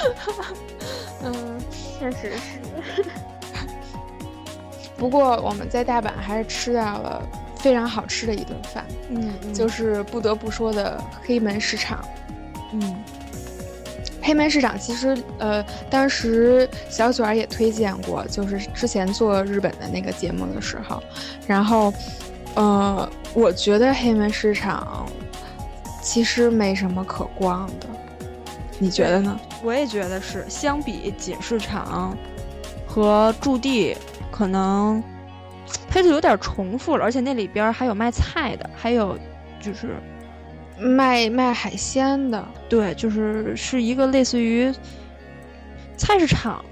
[1.23, 1.61] 嗯，
[1.99, 3.05] 确实是。
[4.97, 7.23] 不过我们在大阪还是吃到了。
[7.59, 12.05] 非常好吃的一顿饭，嗯，就是不得不说的黑门市场，
[12.73, 12.97] 嗯，
[14.23, 21.03] 黑门市场其实，呃，当时小卷儿也推荐过，就是之前做日本的那个节目的时候，
[21.47, 21.93] 然后，
[22.55, 25.07] 呃，我觉得黑门市场
[26.03, 27.87] 其实没什么可逛的，
[28.79, 29.39] 你觉得呢？
[29.63, 32.17] 我也觉得是，相比锦市场
[32.87, 33.97] 和驻地，
[34.31, 35.03] 可能
[35.89, 39.19] 它就有点重复了，而且那里边还有卖菜的，还有
[39.61, 39.97] 就是
[40.79, 44.73] 卖卖海鲜的，对，就是是一个类似于
[45.97, 46.64] 菜市场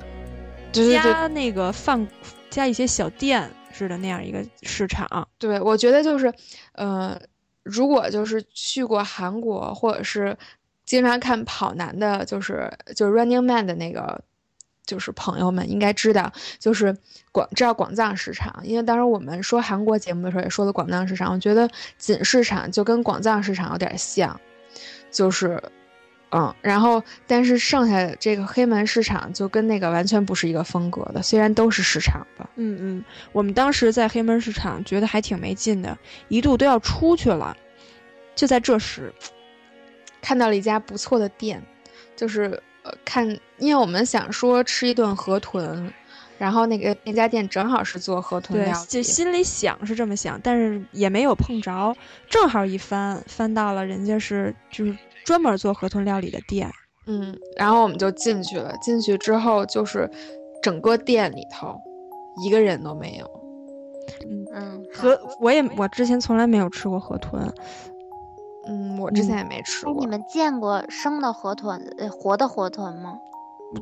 [0.73, 2.07] 加那个饭
[2.51, 5.27] 加一些小店似的那样一个市场。
[5.39, 6.33] 对，我觉得就是，
[6.73, 7.21] 呃，
[7.63, 10.37] 如果就是去过韩国或者是。
[10.87, 14.23] 经常看跑男的，就是就是 Running Man 的那个，
[14.87, 16.97] 就是朋友们应该知道，就是
[17.33, 21.69] 广知道广藏市场，因为当时我们说韩国节目的时候也说了广藏市场，我觉得
[21.99, 24.41] 锦市场就跟广藏市场有点像，
[25.11, 25.63] 就是，
[26.31, 37.57] 嗯，然后但是剩下的这个黑门市场就跟那个完全不是一个风格的，虽然都是市场吧，嗯嗯，我们当时在黑门市场觉得还挺没劲的，一度都要出去了，
[38.35, 39.13] 就在这时。
[40.23, 41.63] 看到了一家不错的店，
[42.17, 45.91] 就是呃看，因为我们想说吃一顿河豚，
[46.39, 51.97] 然后那个那家店正好是做河豚料理，就心里想是这么想，但是也没有碰着，
[52.29, 56.71] 正好一翻翻到了人家是就是专门做河豚料理的店，
[57.07, 60.11] 嗯，然后我们就进去了，进去之后就是
[60.63, 61.81] 整个店里头
[62.45, 63.27] 一个人都没有，
[64.29, 67.53] 嗯嗯，河我也我之前从来没有吃过河豚。
[68.69, 69.95] 嗯，我之前也没吃过。
[70.01, 73.17] 你们见过生的河豚，呃，活的河豚吗？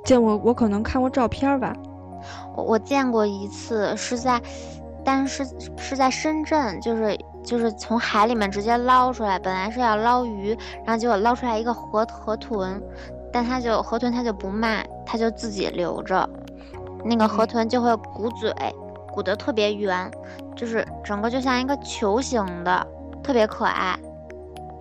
[0.05, 1.74] 见过，我可能看过照片吧。
[2.57, 4.41] 我我见过一次，是在，
[5.05, 5.45] 但是
[5.76, 12.82] 是在深圳，就是就是从海里面直接捞出来，本来是要捞鱼，然后结果捞出来一个河河豚，
[13.32, 16.28] 但他就河豚他就不卖，他就自己留着。
[17.05, 18.51] 那个河豚就会鼓嘴，
[19.12, 20.11] 鼓得特别圆，
[20.57, 22.87] 就是整个就像一个球形的，
[23.22, 23.99] 特别可爱。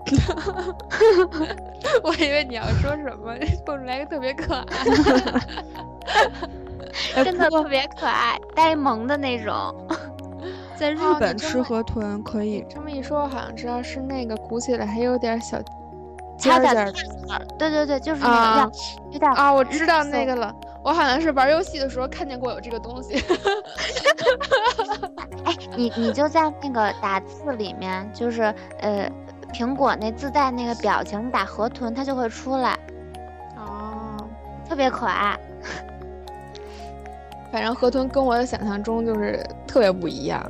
[2.04, 3.34] 我以为你要说什么，
[3.66, 4.66] 蹦出来个特别可爱，
[7.24, 9.74] 真的特别可爱，呆萌的那种。
[10.76, 12.66] 在日本吃河豚可以。
[12.70, 15.58] 这么一说，我好像知道是那个鼓起来还有点小
[16.38, 16.92] 尖尖的。
[17.58, 18.72] 对对对，就是那个
[19.12, 20.54] 有点啊，我知道那个了。
[20.84, 23.24] 我好像是玩游戏的时候看见过有这个东西。
[25.46, 29.10] 哎，你你就在那个打字里面，就是呃。
[29.54, 32.78] 苹果那自带那个表情，你打河豚它就会出来，
[33.56, 34.18] 哦，
[34.68, 35.38] 特别可爱。
[37.52, 40.44] 反正河豚跟我的想象中就是特别不一样。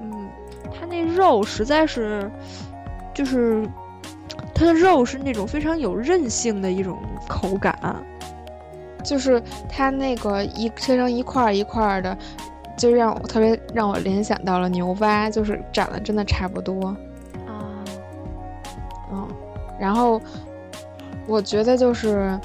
[0.00, 0.28] 嗯，
[0.72, 2.30] 它那肉实在是，
[3.12, 3.68] 就是
[4.54, 6.98] 它的肉是那种非常有韧性的一种
[7.28, 7.78] 口感，
[9.04, 12.16] 就是它那个一切成一块一块的，
[12.78, 16.96] 就让我特别让我联想到了牛蛙，就是长得真的差不多。
[19.78, 20.20] 然后，
[21.26, 22.38] 我觉得就是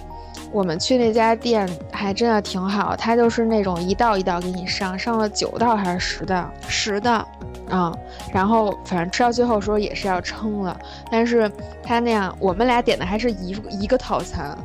[0.52, 6.52] 我们去那家店还真的挺好，它就是那种一道一道给你上，上了九道还是十道？
[6.68, 7.28] 十道，
[7.70, 7.98] 嗯。
[8.34, 10.78] 然后反正吃到最后时候也是要撑了，
[11.10, 11.50] 但是
[11.82, 14.58] 他那样，我们俩点的还是一一个套餐，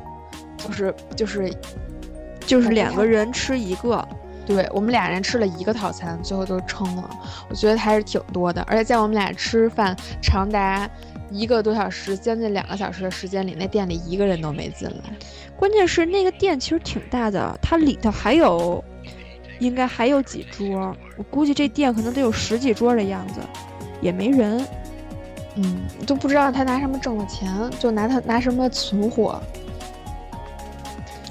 [0.56, 1.52] 就是就是
[2.40, 4.06] 就是两个人吃一个，
[4.44, 7.10] 对我们俩人吃了一个套餐，最后都撑了。
[7.48, 10.88] 我觉得还是挺多的，而且在我们俩吃饭长达。
[11.30, 14.96] 一个多小时，将近两个小时的时间里，那店里一个人都没进来。
[15.56, 18.82] 关键是那个店其实挺大的，它里头还有，
[19.58, 20.94] 应该还有几桌。
[21.16, 23.40] 我估计这店可能得有十几桌的样子，
[24.00, 24.64] 也没人。
[25.56, 29.40] 嗯，都不知道他拿什么挣的钱，就拿他拿什么存货。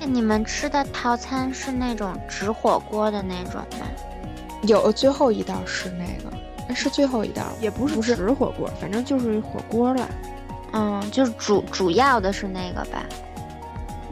[0.01, 3.87] 那你们吃的套餐是那种纸火锅的那种吗？
[4.63, 6.35] 有，最后一道是那个。
[6.73, 10.09] 是最后一道，也不是不是火锅，反正就是火锅了。
[10.73, 13.03] 嗯，就是主主要的是那个吧？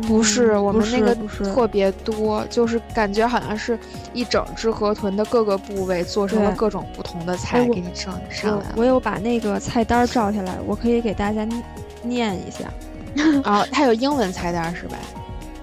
[0.08, 1.14] 不是，我们那个
[1.46, 3.78] 特别多，就是感觉好像是
[4.12, 8.66] 一整只河豚的各个部位做成了各种不同的菜给你上上来。
[8.76, 11.48] 我有把那个菜单照下来，我可以给大家
[12.02, 12.72] 念一下。
[13.48, 14.98] 啊，它有英文菜单是吧？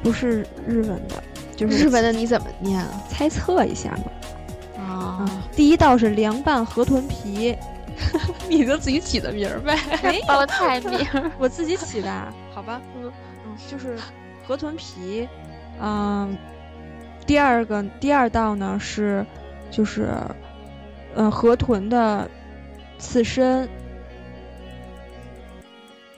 [0.03, 1.23] 不是日文的，
[1.57, 3.03] 就是日文的，你怎么念啊？
[3.09, 4.05] 猜测一下嘛。
[4.91, 7.57] 啊，第一道是凉拌河豚皮，
[8.49, 10.47] 你就自己起的名儿呗，没有。
[10.47, 10.99] 菜名，
[11.39, 13.13] 我自己起的，好吧，嗯。
[13.47, 13.99] 嗯，就是
[14.47, 15.27] 河豚皮，
[15.81, 16.37] 嗯，
[17.27, 19.25] 第二个第二道呢是，
[19.71, 20.13] 就是，
[21.15, 22.31] 嗯，河豚的
[22.99, 23.67] 刺身，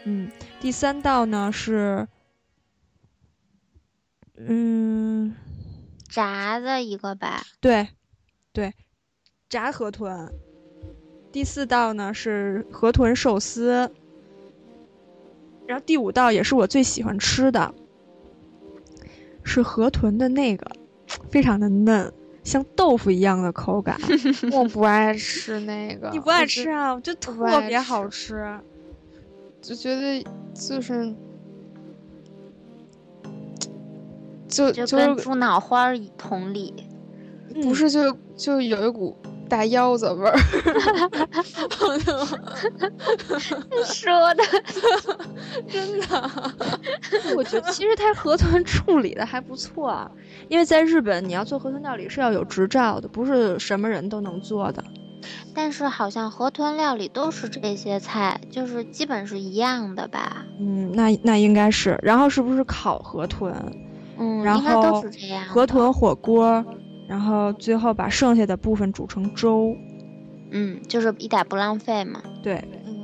[0.05, 2.09] 嗯，第三道呢是，
[4.37, 5.37] 嗯，
[6.09, 7.89] 炸的一个吧，对。
[8.53, 8.73] 对，
[9.49, 10.31] 炸河豚。
[11.33, 13.91] 第四道呢是河豚寿司。
[15.67, 17.73] 然后第五道也是我最喜欢吃的，
[19.43, 20.71] 是河豚的那个，
[21.31, 22.13] 非常的嫩，
[22.45, 23.97] 像豆腐一样的口感。
[24.53, 26.93] 我不爱吃那个，你不爱吃啊？
[26.93, 28.45] 我觉得特别好吃，
[29.63, 30.23] 就觉得
[30.53, 31.15] 就是
[34.49, 36.75] 就就跟猪脑花同理，
[37.63, 39.17] 不是就就有一股。
[39.49, 40.33] 大腰子味儿
[43.85, 44.43] 说的
[45.69, 46.07] 真的。
[47.37, 50.11] 我觉得其实它河豚处理的还不错，
[50.49, 54.83] 因为在日本你要做河豚料理是要有执照的，不是什么人都能做的。
[55.55, 60.47] 但是好像河豚料理都是这些菜，就是基本是一样的吧？
[60.59, 61.99] 嗯，那那应该是。
[62.03, 63.53] 然后是不是烤河豚？
[64.19, 65.45] 嗯，然后都是这样。
[65.45, 66.65] 河豚火锅。
[67.13, 69.77] 然后最后把剩下的部分煮成粥，
[70.51, 72.23] 嗯，就是一点不浪费嘛。
[72.43, 72.55] 对，
[72.87, 72.97] 嗯，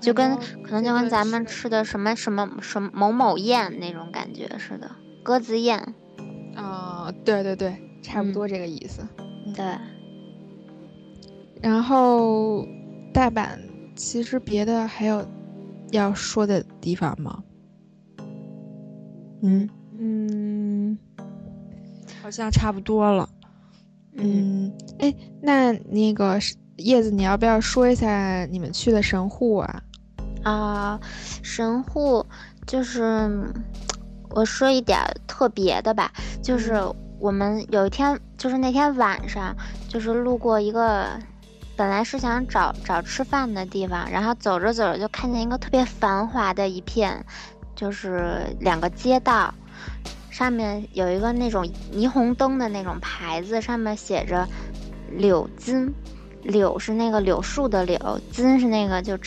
[0.00, 4.88] 就跟可能就跟咱们吃的什么什么什么某某宴那种感觉似的，
[5.24, 5.80] 鸽子宴。
[6.54, 9.04] 啊，对对对，差不多这个意思。
[9.52, 9.64] 对。
[11.60, 12.64] 然后
[13.12, 13.48] 大阪
[13.96, 15.26] 其实别的还有
[15.90, 17.42] 要说的地方吗？
[19.42, 20.65] 嗯嗯。
[22.26, 23.28] 好像差不多了，
[24.16, 26.40] 嗯，哎，那那个
[26.78, 29.82] 叶子，你要不要说一下你们去的神户啊？
[30.42, 31.00] 啊，
[31.44, 32.26] 神户
[32.66, 33.30] 就是
[34.30, 34.98] 我说一点
[35.28, 36.10] 特别的吧，
[36.42, 36.74] 就是
[37.20, 39.56] 我们有一天，就是那天晚上，
[39.88, 41.06] 就是路过一个，
[41.76, 47.24] 本来是想找找吃饭的地方，然后走着走着就看见一个特别繁华的一片，
[47.76, 49.54] 就是两个街道。
[50.36, 54.46] 上面有一个那种霓虹灯的那种牌子，上面写着
[55.16, 55.94] “柳金”，
[56.44, 59.18] 柳是那个柳树的柳，金是那个就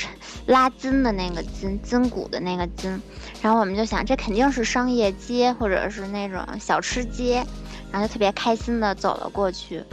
[0.46, 3.02] 拉筋的那个筋，筋骨的那个筋。
[3.42, 7.44] 然后我们就想，这肯定是商业街或者是那种小吃街，
[7.92, 9.84] 然后就特别开心的走了过去。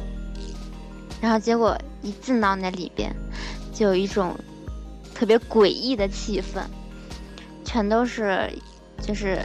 [1.23, 3.11] 然后结果一进到那里边，
[3.73, 4.37] 就有一种
[5.14, 6.61] 特别诡异的气氛，
[7.64, 8.53] 全都是
[9.01, 9.41] 就是。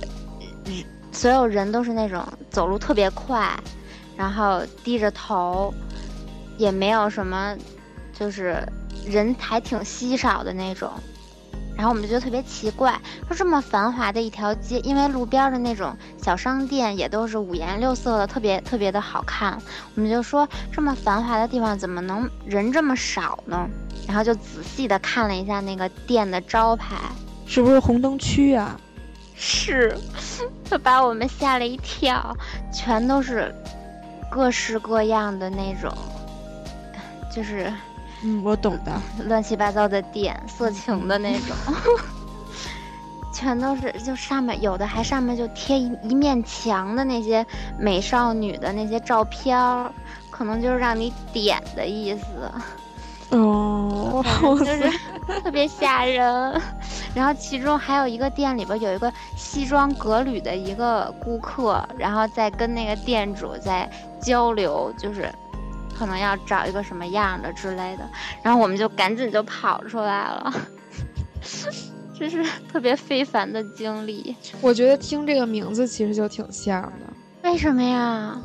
[1.11, 3.51] 所有人都是那种走路特别快，
[4.15, 5.73] 然后低着头，
[6.57, 7.55] 也没有什么，
[8.17, 8.57] 就是
[9.05, 10.89] 人还挺稀少的那种。
[11.73, 19.57] 然后我们就觉得特别奇怪，说这么繁华的一条街，因为路边的那种小商店也都是五颜六色的，特别特别的好看。
[19.95, 23.67] 我们就说这么繁华的地方怎么能人这么少呢？
[24.07, 26.95] 然后就仔细的看了一下那个店的招牌，
[27.47, 28.79] 是不是红灯区啊？
[29.43, 29.97] 是，
[30.69, 32.37] 他把我们吓了一跳，
[32.71, 33.51] 全都是
[34.29, 35.91] 各式各样的那种，
[37.35, 37.73] 就是，
[38.23, 41.55] 嗯，我懂的，乱七八糟的店，色情的那种，
[43.33, 47.43] 全都是，就上面有的还上面就贴一一面墙的那些
[47.79, 49.91] 美少女的那些照片儿，
[50.29, 52.25] 可能就是让你点的意思。
[53.35, 53.70] 哦，
[54.59, 54.89] 就是
[55.43, 56.61] 特别吓人。
[57.13, 63.89] 然后其中还有一个店里边有一个西装革履的一个顾客，然后在跟那个店主在
[64.21, 65.29] 交流，就是
[65.97, 68.09] 可能要找一个什么样的之类的。
[68.41, 70.53] 然后我们就赶紧就跑出来了，
[72.17, 74.33] 这是特别非凡的经历。
[74.61, 77.13] 我觉得听这个名字其实就挺像的。
[77.43, 78.39] 为什么呀？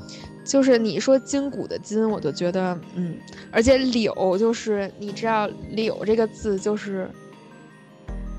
[0.46, 3.16] 就是你说筋骨的筋，我就觉得嗯，
[3.50, 7.10] 而且柳就是你知道柳这个字就是。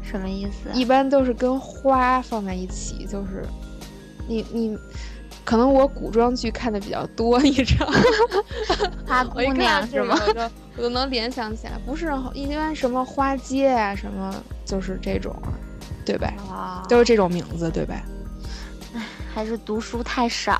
[0.09, 0.69] 什么意思？
[0.73, 3.45] 一般都是跟花放在一起，就是，
[4.25, 4.77] 你你，
[5.43, 7.89] 可能我古装剧看的比较多，你知道，
[9.05, 10.17] 花姑娘是吗？
[10.25, 10.41] 我就
[10.77, 14.33] 我就能联想起来，不是一般什么花街啊，什么
[14.63, 15.35] 就是这种，
[16.05, 16.33] 对吧？
[16.49, 18.01] 啊，都是这种名字，对吧？
[18.95, 19.03] 唉，
[19.35, 20.57] 还是读书太少，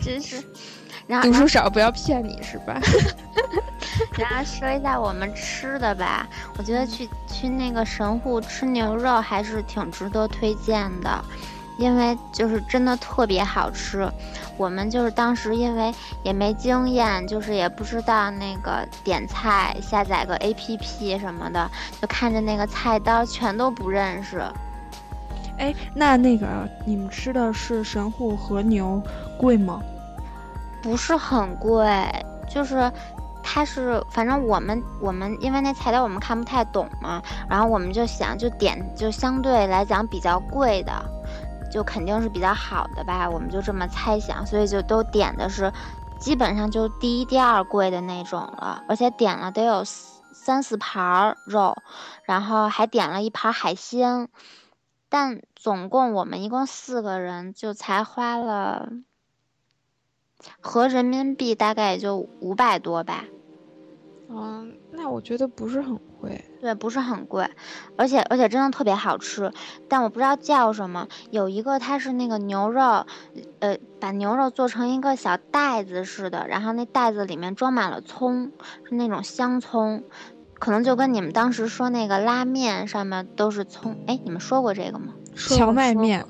[0.00, 0.42] 真是。
[1.22, 2.78] 读书少不要骗你是吧？
[4.18, 6.28] 然后说一下我们吃的吧，
[6.58, 11.24] 我觉得去去那个神户吃牛肉还是挺值得推荐的，
[11.78, 14.06] 因为就是真的特别好吃。
[14.58, 21.70] 我们就是当时因为也没经验，就是也不知道那个点菜下载个 A P P 什么的，
[22.02, 24.42] 就看着那个菜单全都不认识。
[25.58, 26.46] 哎，那那个
[26.86, 29.02] 你们吃的是神户和牛，
[29.36, 29.82] 贵吗？
[30.80, 31.84] 不是很贵，
[32.48, 32.90] 就是
[33.42, 40.92] 它是反正我们我们因为那菜单我们看不太懂嘛，然后我们就想就点就相对来讲比较贵的，
[41.70, 45.72] 就肯定是比较好的吧，我们就这么猜想，所以就都点的是
[46.20, 51.76] 基本上就第一第二贵的那种了，而且点了得有三四盘肉，
[52.22, 54.28] 然后还点了一盘海鲜，
[55.08, 58.90] 但总共我们一共四个人就才花了，
[60.60, 63.24] 合人民币大概也就五百多吧。
[64.30, 66.44] 嗯，那我觉得不是很贵。
[66.60, 67.48] 对，不是很贵，
[67.96, 69.52] 而且而且真的特别好吃，
[69.88, 71.08] 但我不知道叫什么。
[71.30, 73.06] 有一个它是那个牛肉，
[73.60, 78.52] 呃，把牛肉做成一个小袋子似的，然后那袋子里面装满了葱，
[78.84, 80.02] 是那种香葱，
[80.58, 85.14] 可能就跟你们当时说那个拉面上面都是葱，哎，你们说过这个吗？
[85.34, 86.24] 荞麦面。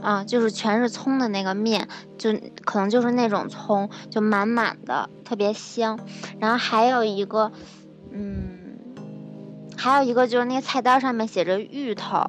[0.00, 2.32] 啊，就是全是葱的那个面，就
[2.64, 5.98] 可能就是那种葱，就满满的，特别香。
[6.40, 7.52] 然后还有一个，
[8.10, 8.58] 嗯。
[9.74, 12.24] 还有一个就是那个菜单上面写着芋头，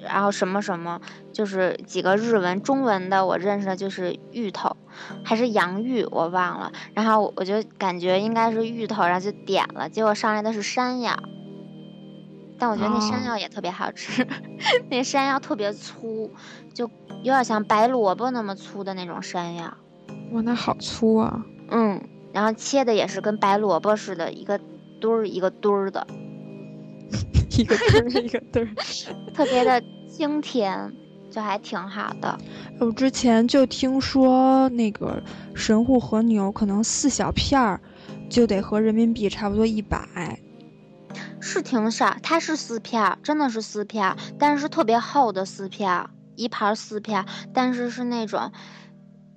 [0.00, 1.00] 然后什么什么，
[1.32, 4.76] 就是几个日文、中文的我认识的就是芋头，
[5.24, 6.72] 还是洋芋我忘了。
[6.94, 11.16] 然后我就感觉应该是芋头，然后就点了，结果上来的是山药，
[12.58, 14.26] 但我觉得那山药也特别好吃，
[14.90, 16.30] 那山药特别粗，
[16.72, 16.90] 就
[17.22, 19.76] 有点像白萝卜那么粗的那种山药。
[20.32, 21.44] 哇，那好粗啊！
[21.70, 22.00] 嗯，
[22.32, 24.60] 然后切的也是跟白萝卜似的，一个
[25.00, 26.06] 墩儿一个墩儿的。
[27.56, 28.74] 一个墩儿一个墩儿，
[29.32, 30.92] 特别的清甜，
[31.34, 32.38] 就还挺好的。
[32.78, 35.20] 我之前就听说那个
[35.52, 37.80] 神户和牛可能四小片儿
[38.30, 39.98] 就得合人民币差不多一百，
[41.40, 42.16] 是挺少。
[42.22, 46.06] 它是四片，真的是四片，但是特别厚的四片，
[46.36, 48.52] 一盘四片，但是是那种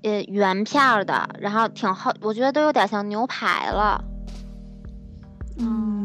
[0.04, 4.04] 呃圆片的，然后挺厚，我觉得都有点像牛排了。
[5.58, 5.97] 嗯。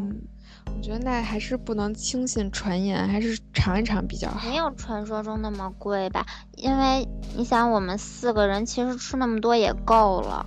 [0.83, 4.49] 我觉得那还是不能轻信传言，还是尝一尝比较好。
[4.49, 6.27] 没有传说中那么贵吧？
[6.57, 7.07] 因为
[7.37, 10.45] 你想，我们四个人其实吃那么多也够了。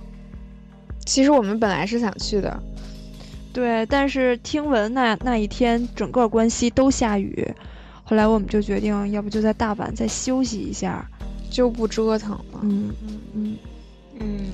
[1.06, 2.62] 其实我们本来是想去的，
[3.54, 7.54] 对，但是听闻那那一天整个关西都下雨，
[8.04, 11.08] 后来我们就决定，要不就在大阪再休息一下，
[11.50, 12.60] 就不折腾了。
[12.60, 13.58] 嗯嗯嗯嗯。
[14.20, 14.46] 嗯，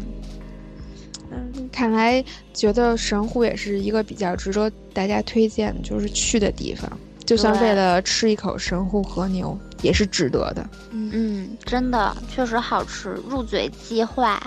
[1.70, 6.90] 看来觉得神户也是一个比较值得大家推荐，就是去的地方。
[7.24, 10.68] 就算为了吃一口神户和牛，也是值得的。
[10.90, 14.42] 嗯，真的确实好吃，入嘴即化，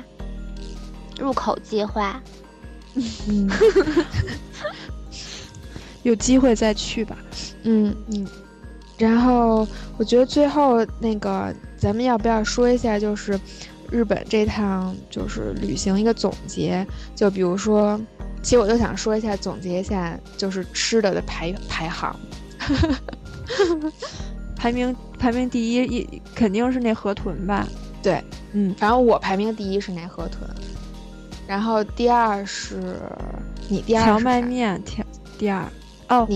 [1.17, 2.21] 入口即化。
[3.27, 3.49] 嗯，
[6.03, 7.17] 有机会再去吧。
[7.63, 8.27] 嗯嗯。
[8.97, 9.67] 然后
[9.97, 13.39] 我觉得最后那个，咱们要不要说一下，就是。
[13.95, 16.85] 日本这趟就是旅行一个总结，
[17.15, 17.97] 就比如说，
[18.43, 22.13] 其实我就想说一下，总结一下，就是吃的的排排行，
[24.53, 27.65] 排名排名第一一肯定是那河豚吧？
[28.03, 28.21] 对，
[28.51, 30.41] 嗯，然后我排名第一是那河豚，
[31.47, 32.99] 然后第二是
[33.69, 35.01] 你第二荞麦面，第
[35.37, 35.65] 第二
[36.09, 36.27] 哦，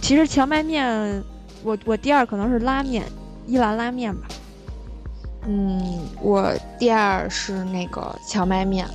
[0.00, 1.20] 其实荞麦面，
[1.64, 3.04] 我我第二可能是拉面，
[3.44, 4.28] 一兰拉面吧。
[5.46, 8.86] 嗯，我第二是那个荞麦面，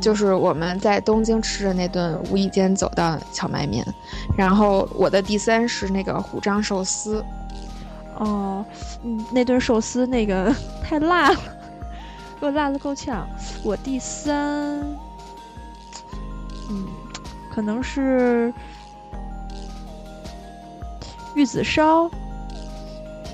[0.00, 3.84] 就是我们在东京吃的那顿无意间走到荞麦面，
[4.36, 7.24] 然后我的第三是那个虎章寿司。
[8.18, 8.64] 哦，
[9.02, 11.40] 嗯，那顿寿司那个 太辣了，
[12.40, 13.26] 给我辣的够呛。
[13.62, 14.34] 我第三，
[16.68, 16.86] 嗯，
[17.50, 18.52] 可能是
[21.34, 22.10] 玉子烧。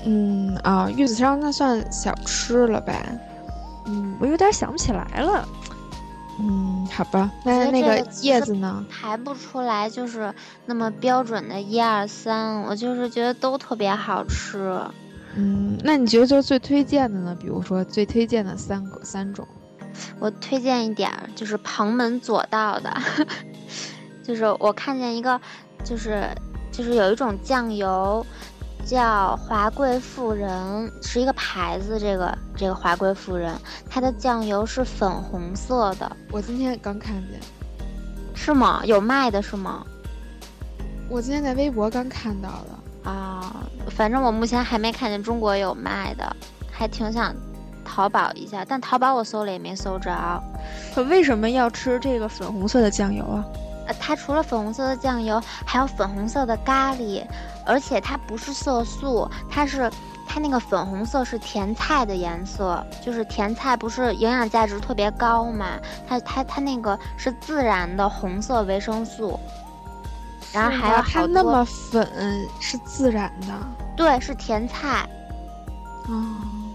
[0.05, 3.03] 嗯啊，玉子烧那算小吃了呗？
[3.87, 5.47] 嗯，我有点想不起来了。
[6.39, 8.85] 嗯，好吧，那那个叶子呢？
[8.89, 10.33] 排不出来，就是
[10.65, 14.79] 那么标准的一二三，我就是觉得都特别好吃。
[15.35, 17.35] 嗯，那你觉得就最推荐的呢？
[17.39, 19.47] 比如说最推荐的三个三种，
[20.19, 22.93] 我推荐一点儿，就是旁门左道的，
[24.21, 25.39] 就是我看见一个，
[25.83, 26.27] 就是
[26.71, 28.25] 就是有一种酱油。
[28.85, 33.51] 叫华贵妇人是一个牌子，这个这个华贵妇人，
[33.89, 36.15] 它的酱油是粉红色的。
[36.31, 37.39] 我今天刚看见，
[38.35, 38.81] 是吗？
[38.85, 39.83] 有卖的是吗？
[41.09, 43.55] 我今天在微博刚看到的啊，
[43.89, 46.35] 反正我目前还没看见中国有卖的，
[46.71, 47.33] 还挺想
[47.83, 50.15] 淘宝一下，但淘宝我搜了也没搜着。
[50.93, 53.45] 可为什么要吃这个粉红色的酱油啊？
[53.87, 57.23] 呃，它除了粉红色的酱油，还有粉红色的咖喱。
[57.65, 59.91] 而且它不是色素，它是
[60.27, 65.79] 它那个粉红色是甜菜的颜色，就是甜菜不是营养价值特别高嘛？
[66.07, 69.39] 它它它那个是自然的红色维生素，
[70.53, 72.07] 然后还有它那么粉
[72.59, 73.53] 是自然的，
[73.97, 75.07] 对，是甜菜。
[76.07, 76.23] 哦，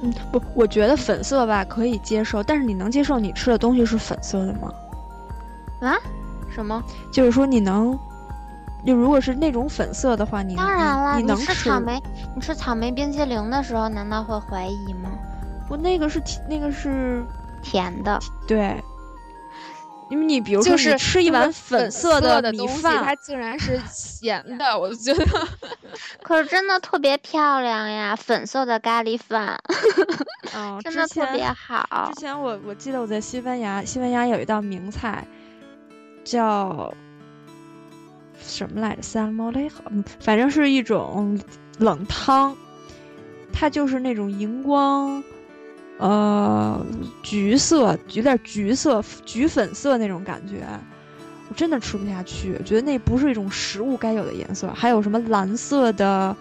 [0.03, 4.73] 嗯，不，我觉得粉色吧可以接受，但是你能接受你吃的东西是粉色的吗？
[5.81, 5.97] 啊？
[6.53, 6.83] 什么？
[7.13, 7.99] 就是说你能。
[8.87, 12.01] 就如果是那种粉色的话，你当然了，你能吃草莓，
[12.35, 15.11] 你吃草莓冰淇淋的时候，难道会怀疑吗？
[15.69, 17.25] 不，那个是甜，那个是
[17.63, 18.83] 甜的，对。
[20.11, 25.25] 因为你比如说，就是吃一碗粉色的米饭，它竟然是咸的，我就觉得。
[26.25, 29.57] 可是真的特别漂亮呀，粉色的咖喱饭，
[30.53, 32.11] 嗯， 真的特别好。
[32.13, 35.25] 之前我我记得我在西班牙，西班牙有一道名菜，
[36.25, 36.93] 叫
[38.51, 39.03] 什么来着？
[39.03, 39.85] 萨莫雷好，
[40.21, 41.41] 反正是一种
[41.79, 42.57] 冷汤，
[43.53, 45.23] 它就是那种荧光。
[45.99, 46.85] 呃，
[47.23, 50.67] 橘色有点橘色、橘粉色那种感觉，
[51.49, 52.59] 我真的吃不下去。
[52.65, 54.73] 觉得那不是一种食物该有的颜色。
[54.75, 56.35] 还有什么蓝色的，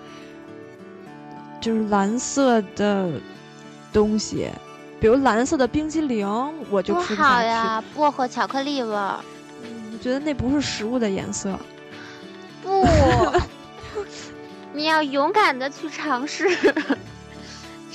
[1.60, 3.12] 就是蓝色的
[3.92, 4.48] 东西，
[5.02, 6.26] 比如蓝色的冰激凌，
[6.70, 7.22] 我就吃不下去。
[7.22, 11.60] 好呀，薄荷巧克力味我觉得那不是食物的颜色。
[12.84, 13.42] 不，
[14.74, 16.50] 你要勇敢的去尝试。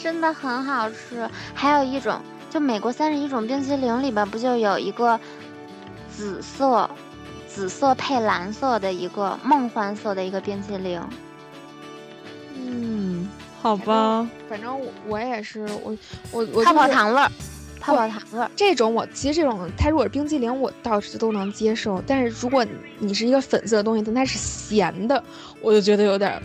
[0.03, 2.21] 真的很好吃，还有一种，
[2.51, 5.19] 就美国三十一种冰淇淋里边不就有一个
[6.15, 6.91] 紫色，
[7.49, 11.01] 紫色配蓝色的一个梦幻色的一个冰淇淋。
[12.55, 13.31] 嗯，
[13.63, 15.97] 好吧，反正我我也是，我
[16.31, 17.31] 我我泡泡糖味儿，
[17.85, 18.47] 泡泡糖味。
[18.57, 22.65] 这种我其实这种它如果是冰激凌，我倒是都能接受，但是如果
[22.99, 25.23] 你是一个粉色的东西，但它是咸的，
[25.61, 26.41] 我就觉得有点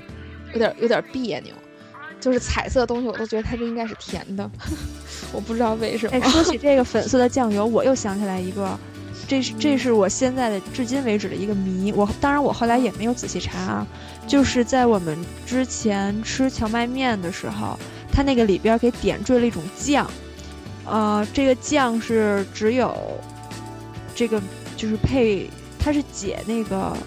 [0.54, 1.54] 有点有点别扭。
[2.20, 4.52] 就是彩色的东西，我都觉得它这应该是甜的，
[5.32, 6.12] 我不知道为什么。
[6.12, 8.78] 哎，说起这个粉色的酱油，我又想起来一个，
[9.26, 11.94] 这是这是我现在的至今为止的一个谜。
[11.94, 13.88] 我当然我后来也没有仔细查啊，
[14.28, 17.80] 就是在我们之前吃荞麦面的时候，
[18.12, 20.06] 它那个里边给点缀了一种酱，
[20.90, 22.96] 呃，这个酱是只有
[24.16, 24.42] 这个
[24.76, 26.98] 就是配，它是解那个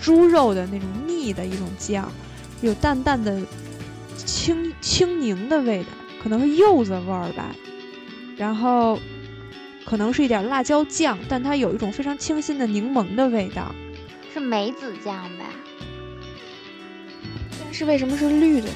[0.00, 2.10] 猪肉的那种腻的一种酱，
[2.60, 3.40] 有淡淡的。
[4.26, 5.88] 青青柠的味道，
[6.22, 7.54] 可能是柚子味儿吧，
[8.36, 8.98] 然后
[9.86, 13.72] 可能是一点辣椒酱，但它有一种非常清新的柠檬的味道，
[14.34, 15.44] 是梅子酱吧？
[17.64, 18.74] 但是为什么是绿的呢？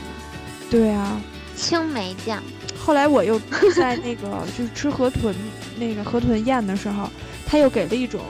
[0.70, 1.20] 对啊，
[1.56, 2.43] 青梅酱。
[2.84, 3.40] 后来我又
[3.74, 5.34] 在那个就是吃河豚
[5.78, 7.09] 那个河豚宴的时候，
[7.46, 8.20] 他又给了一种，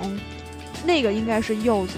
[0.85, 1.95] 那个应该是柚子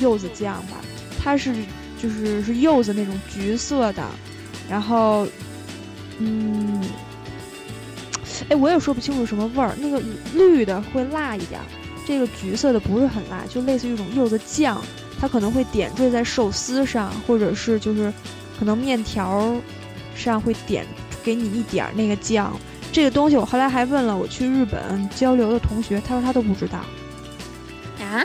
[0.00, 0.76] 柚子酱吧，
[1.22, 1.54] 它是。
[1.98, 4.04] 就是是柚子那种橘色的，
[4.68, 5.26] 然后，
[6.18, 6.84] 嗯，
[8.50, 9.74] 哎，我也说不清楚什么味儿。
[9.80, 10.00] 那个
[10.34, 11.58] 绿的会辣一点，
[12.06, 14.78] 这个橘色的不是很辣，就类似于一种柚子酱，
[15.18, 18.12] 它可能会点缀在寿司上，或者是就是
[18.58, 19.56] 可能面条
[20.14, 20.84] 上会点
[21.26, 22.56] 给你一点那个酱。
[22.92, 26.78] 这个东西我后来还问了我去日本交流的同学，他说他都不知道。
[27.98, 28.24] 啊？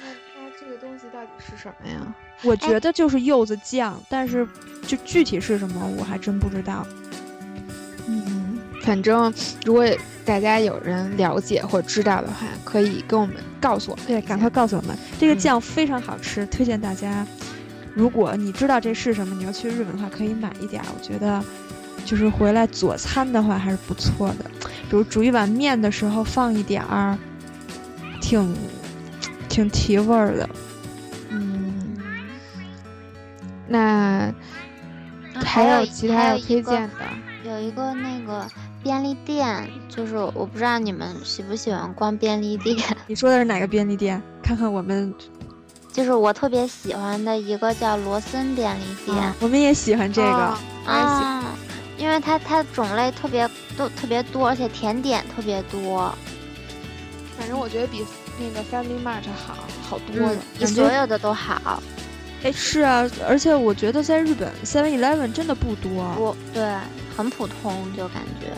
[0.00, 2.00] 那这个东西到底是什么呀？
[2.42, 4.48] 我觉得就是柚子酱，但是
[4.86, 6.86] 就具体是什么我还真不知道。
[8.06, 9.32] 嗯，反正
[9.64, 9.84] 如果
[10.24, 13.98] 大家有人了解或知道的话，可以跟我们告诉我。
[14.06, 17.26] 对，赶快告诉我们，这个酱非常好吃，推荐大家。
[17.94, 20.82] 如果你知道这是什么，你要去日本的话，可以买一点。
[20.98, 21.42] 我觉得
[22.04, 24.44] 就是回来佐餐的话还是不错的，
[24.90, 27.18] 比如煮一碗面的时候放一点儿，
[28.20, 28.56] 挺
[29.48, 30.48] 挺提味儿的。
[31.30, 31.96] 嗯
[33.66, 34.32] 那
[35.34, 37.50] 还有其他要推荐的？
[37.50, 38.46] 有一个那个
[38.82, 42.76] 便利店，就是我不知道你们喜不喜欢逛便利店。
[43.06, 44.22] 你说的是哪个便利店？
[44.42, 45.12] 看看我们，
[45.92, 49.32] 就是我特别喜欢的一个叫罗森便利店。
[49.40, 51.44] 我们也喜欢这个啊，
[52.04, 53.48] 因为它它种类特别
[53.78, 56.14] 都特别多，而且甜点特别多。
[57.38, 58.04] 反正我觉得比
[58.38, 59.56] 那个 Family Mart 好
[59.88, 61.82] 好多了，比所有的都好。
[62.42, 66.76] 哎，是啊，而且我觉得在日本 Seven Eleven 真的不多，不对，
[67.16, 68.48] 很普通，就感觉。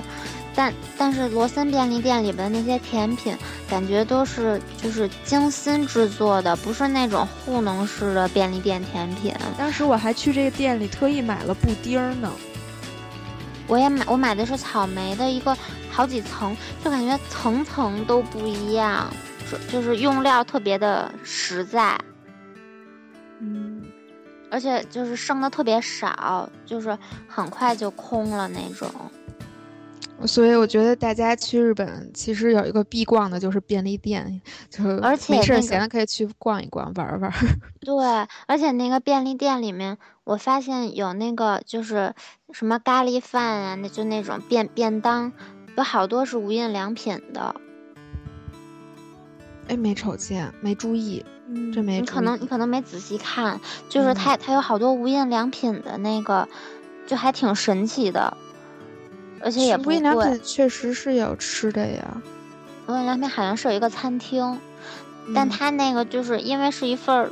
[0.52, 3.36] 但但是罗森便利店里边的那些甜品，
[3.70, 9.32] 感觉都是就是精心制作的，不是那种糊弄式的便利店甜品。
[9.56, 12.32] 当时我还去这个店里特意买了布丁呢。
[13.68, 15.56] 我也买，我买的是草莓的一个，
[15.90, 19.12] 好几层，就感觉层层都不一样，
[19.70, 21.98] 就是用料特别的实在。
[23.40, 23.82] 嗯，
[24.51, 26.97] 而且就是剩的特别少，就是
[27.28, 28.88] 很快就空了那种。
[30.24, 34.40] 所以我觉得大家去日本其实有一个必逛的就是便利店，
[34.70, 37.30] 就是而且没事闲了可以去逛一逛玩玩。
[37.80, 37.94] 对，
[38.47, 42.12] 而且那个便利店里面，我发现有那个就是
[42.53, 45.32] 什么咖喱饭啊，那就那种便便当，
[45.77, 47.55] 有好多是无印良品的。
[49.69, 52.01] 哎，没瞅见，没注意，嗯真没。
[52.01, 56.48] 你可能你可能没仔细看，就是它它有好多无印良品的那个，
[57.07, 58.36] 就还挺神奇的，
[59.40, 60.28] 而且也不无印良贵。
[60.28, 62.20] 品确实是有吃的呀，
[62.89, 64.59] 无印良品好像是有一个餐厅，
[65.32, 67.31] 但嗯它那个就是因为是一份儿，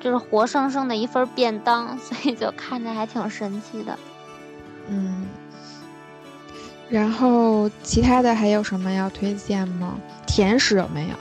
[0.00, 3.98] 就是活生生的一份便当， 所以就看着还挺神奇的。
[4.88, 5.26] 嗯。
[6.88, 9.96] 然后其他的还有什么要推荐吗？
[10.26, 11.14] 甜食有没有？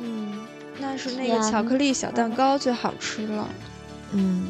[0.00, 0.40] 嗯，
[0.78, 3.46] 那是那个巧克力小蛋糕最好吃了。
[4.12, 4.48] 嗯，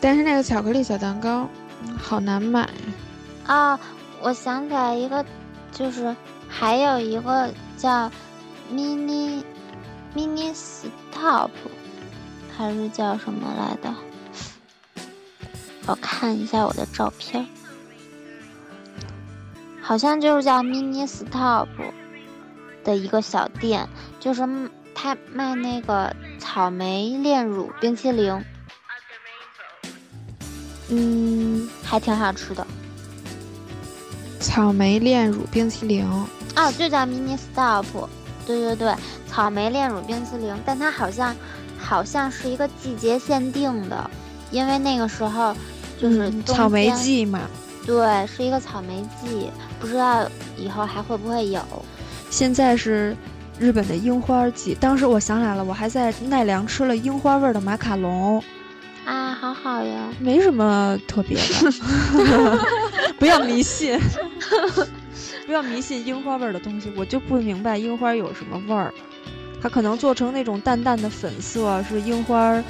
[0.00, 1.46] 但是那个巧克力小蛋糕
[1.86, 2.66] 嗯好难买。
[3.46, 3.78] 啊，
[4.22, 5.22] 我想起来一个，
[5.70, 6.16] 就是
[6.48, 8.10] 还有一个叫
[8.72, 9.42] mini
[10.16, 10.54] mini
[11.24, 11.50] stop，
[12.54, 13.94] 还是叫什么来的？
[15.86, 17.46] 我看一下我的照片，
[19.80, 21.66] 好像就是叫 mini stop
[22.84, 23.88] 的一个小店，
[24.20, 28.44] 就是嗯他卖那个草莓炼乳冰淇淋，
[30.90, 32.66] 嗯，还挺好吃的。
[34.40, 36.06] 草莓炼乳冰淇淋。
[36.54, 37.86] 啊，就叫 mini stop，
[38.46, 38.94] 对对对，
[39.34, 41.34] 草莓炼乳冰淇淋，但它好像
[41.76, 44.08] 好像是一个季节限定的，
[44.52, 45.52] 因为那个时候
[46.00, 47.40] 就是嗯草莓，季嘛，
[47.84, 49.50] 对，是一个草莓季，
[49.80, 50.24] 不知道
[50.56, 51.60] 以后还会不会有。
[52.30, 53.16] 现在是
[53.58, 54.72] 日本的樱花季。
[54.78, 58.40] 当时我想起来了，我还在奈良吃了樱花味儿的马卡龙，
[59.04, 60.14] 啊，好好呀！
[60.20, 61.72] 没什么特别的。
[63.18, 63.98] 不要迷信，
[65.44, 66.92] 不要迷信樱花味儿的东西。
[66.96, 68.94] 我就不明白樱花有什么味儿，
[69.64, 72.62] 它可能做成那种淡淡的粉色，是樱花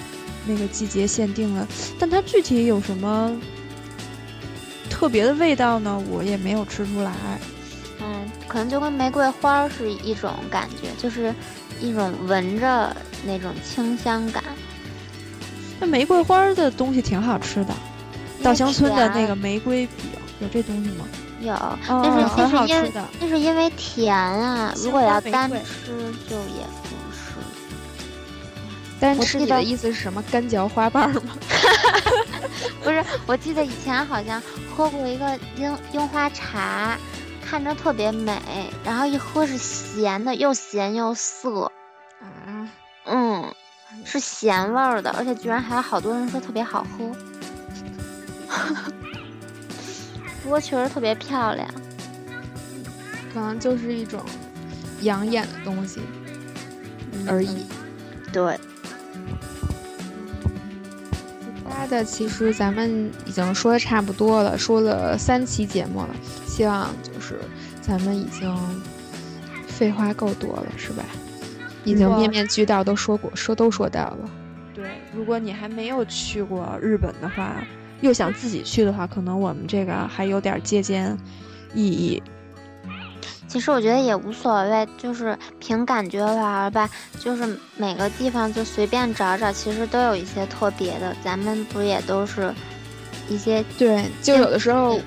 [0.47, 1.67] 那个季节限定的，
[1.99, 3.37] 但它具体有什么
[4.89, 6.01] 特别的味道呢？
[6.09, 7.11] 我也没有吃出来。
[8.01, 11.35] 嗯，可能就跟玫瑰花是一种感觉，就是
[11.81, 12.97] 一种闻着
[13.27, 14.45] 那种清香感。
[15.81, 17.75] 那玫瑰花的东西挺好吃的，
[18.41, 19.97] 稻香村的那个玫瑰饼
[20.39, 21.05] 有这东西吗？
[21.41, 23.05] 有，哦但是很好那是因为吃的。
[23.21, 25.91] 那是因为甜啊，如果要单吃
[26.31, 26.65] 就也。
[29.05, 30.23] 单吃你的意思是什么？
[30.31, 31.37] 干嚼花瓣儿吗？
[32.83, 34.43] 不是，我记得以前好像
[34.75, 36.97] 喝过一个樱樱花茶，
[37.45, 38.41] 看着特别美，
[38.83, 41.71] 然后一喝是咸的，又咸又涩，
[42.21, 42.67] 啊，
[43.05, 43.55] 嗯，
[44.07, 47.13] 是咸味儿的，而且居然还有好多人说特别好喝。
[50.43, 51.69] 不过确实特别漂亮，
[53.35, 54.23] 可能就是一种
[55.03, 56.01] 养眼的东西
[57.27, 57.67] 而已。
[58.33, 58.59] 对，
[61.45, 66.11] 其他的其实咱们已经说的差不多了，说了三期节目了，
[66.47, 67.39] 希望就是
[67.81, 68.57] 咱们已经
[69.67, 71.05] 废话够多了，是吧？
[71.85, 74.31] 已经面面俱到，都说过，说都说到了。
[74.75, 74.85] 对，
[75.15, 77.63] 如果你还没有去过日本的话，
[78.01, 81.17] 又想自己去的话，可能我们这个还有点借鉴
[81.75, 82.23] 意义。
[83.55, 86.91] 其实我觉得也无所谓，就是凭感觉玩儿吧，
[87.21, 91.15] 就是每个地方就随便找找，其实都有一些特别的。
[91.23, 92.53] 咱们不也都是
[93.29, 95.05] 一些对，就嗯有的时候不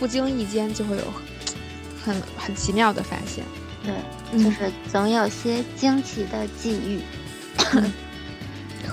[0.00, 1.04] 不经意间就会有
[2.04, 3.42] 很很奇妙的发现。
[3.82, 3.94] 对，
[4.32, 7.00] 嗯就是总有些惊奇的际遇。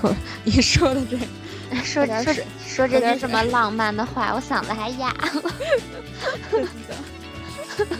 [0.44, 1.26] 你说的这个，
[1.84, 2.32] 说说
[2.66, 5.42] 说这喝点句这么浪漫的话，我嗓子还哑了。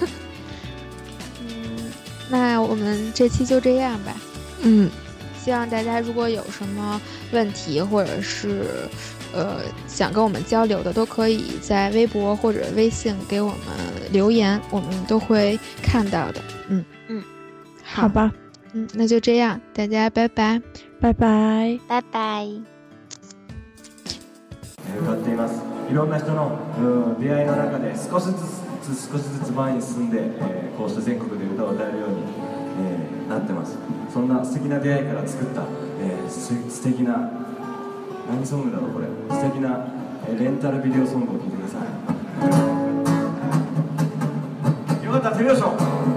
[2.30, 4.14] 嗯，那我们这期就这样吧。
[4.62, 4.90] 嗯，
[5.44, 7.02] 希望大家如果有什么
[7.32, 8.66] 问题，或者是
[9.34, 13.58] 呃想跟我们交流的，都可以在微博或者微信给我们
[14.12, 16.41] 留言，我们都会看到的。
[16.68, 17.24] 嗯嗯，
[17.84, 18.32] 好吧，
[18.74, 20.62] 嗯，那就这样，大家拜拜。
[21.00, 21.80] 拜拜。
[21.88, 22.46] 拜拜。
[24.91, 26.82] えー歌っていますいろんな人のう
[27.16, 28.38] ん出会いの中で少しずつ
[28.85, 32.16] つ少しずつ前に進んで、えー、こうして全国で歌を歌えるように、
[32.85, 33.78] えー、なってます。
[34.12, 35.62] そんな素敵な出会いから作った、
[36.01, 37.31] えー、す素敵な
[38.28, 39.06] 何ソングだろうこれ。
[39.31, 39.86] 素敵な、
[40.28, 41.78] えレンタルビデオソングを聴いてくださ
[45.02, 45.05] い。
[45.05, 46.14] よかったら手拍子を。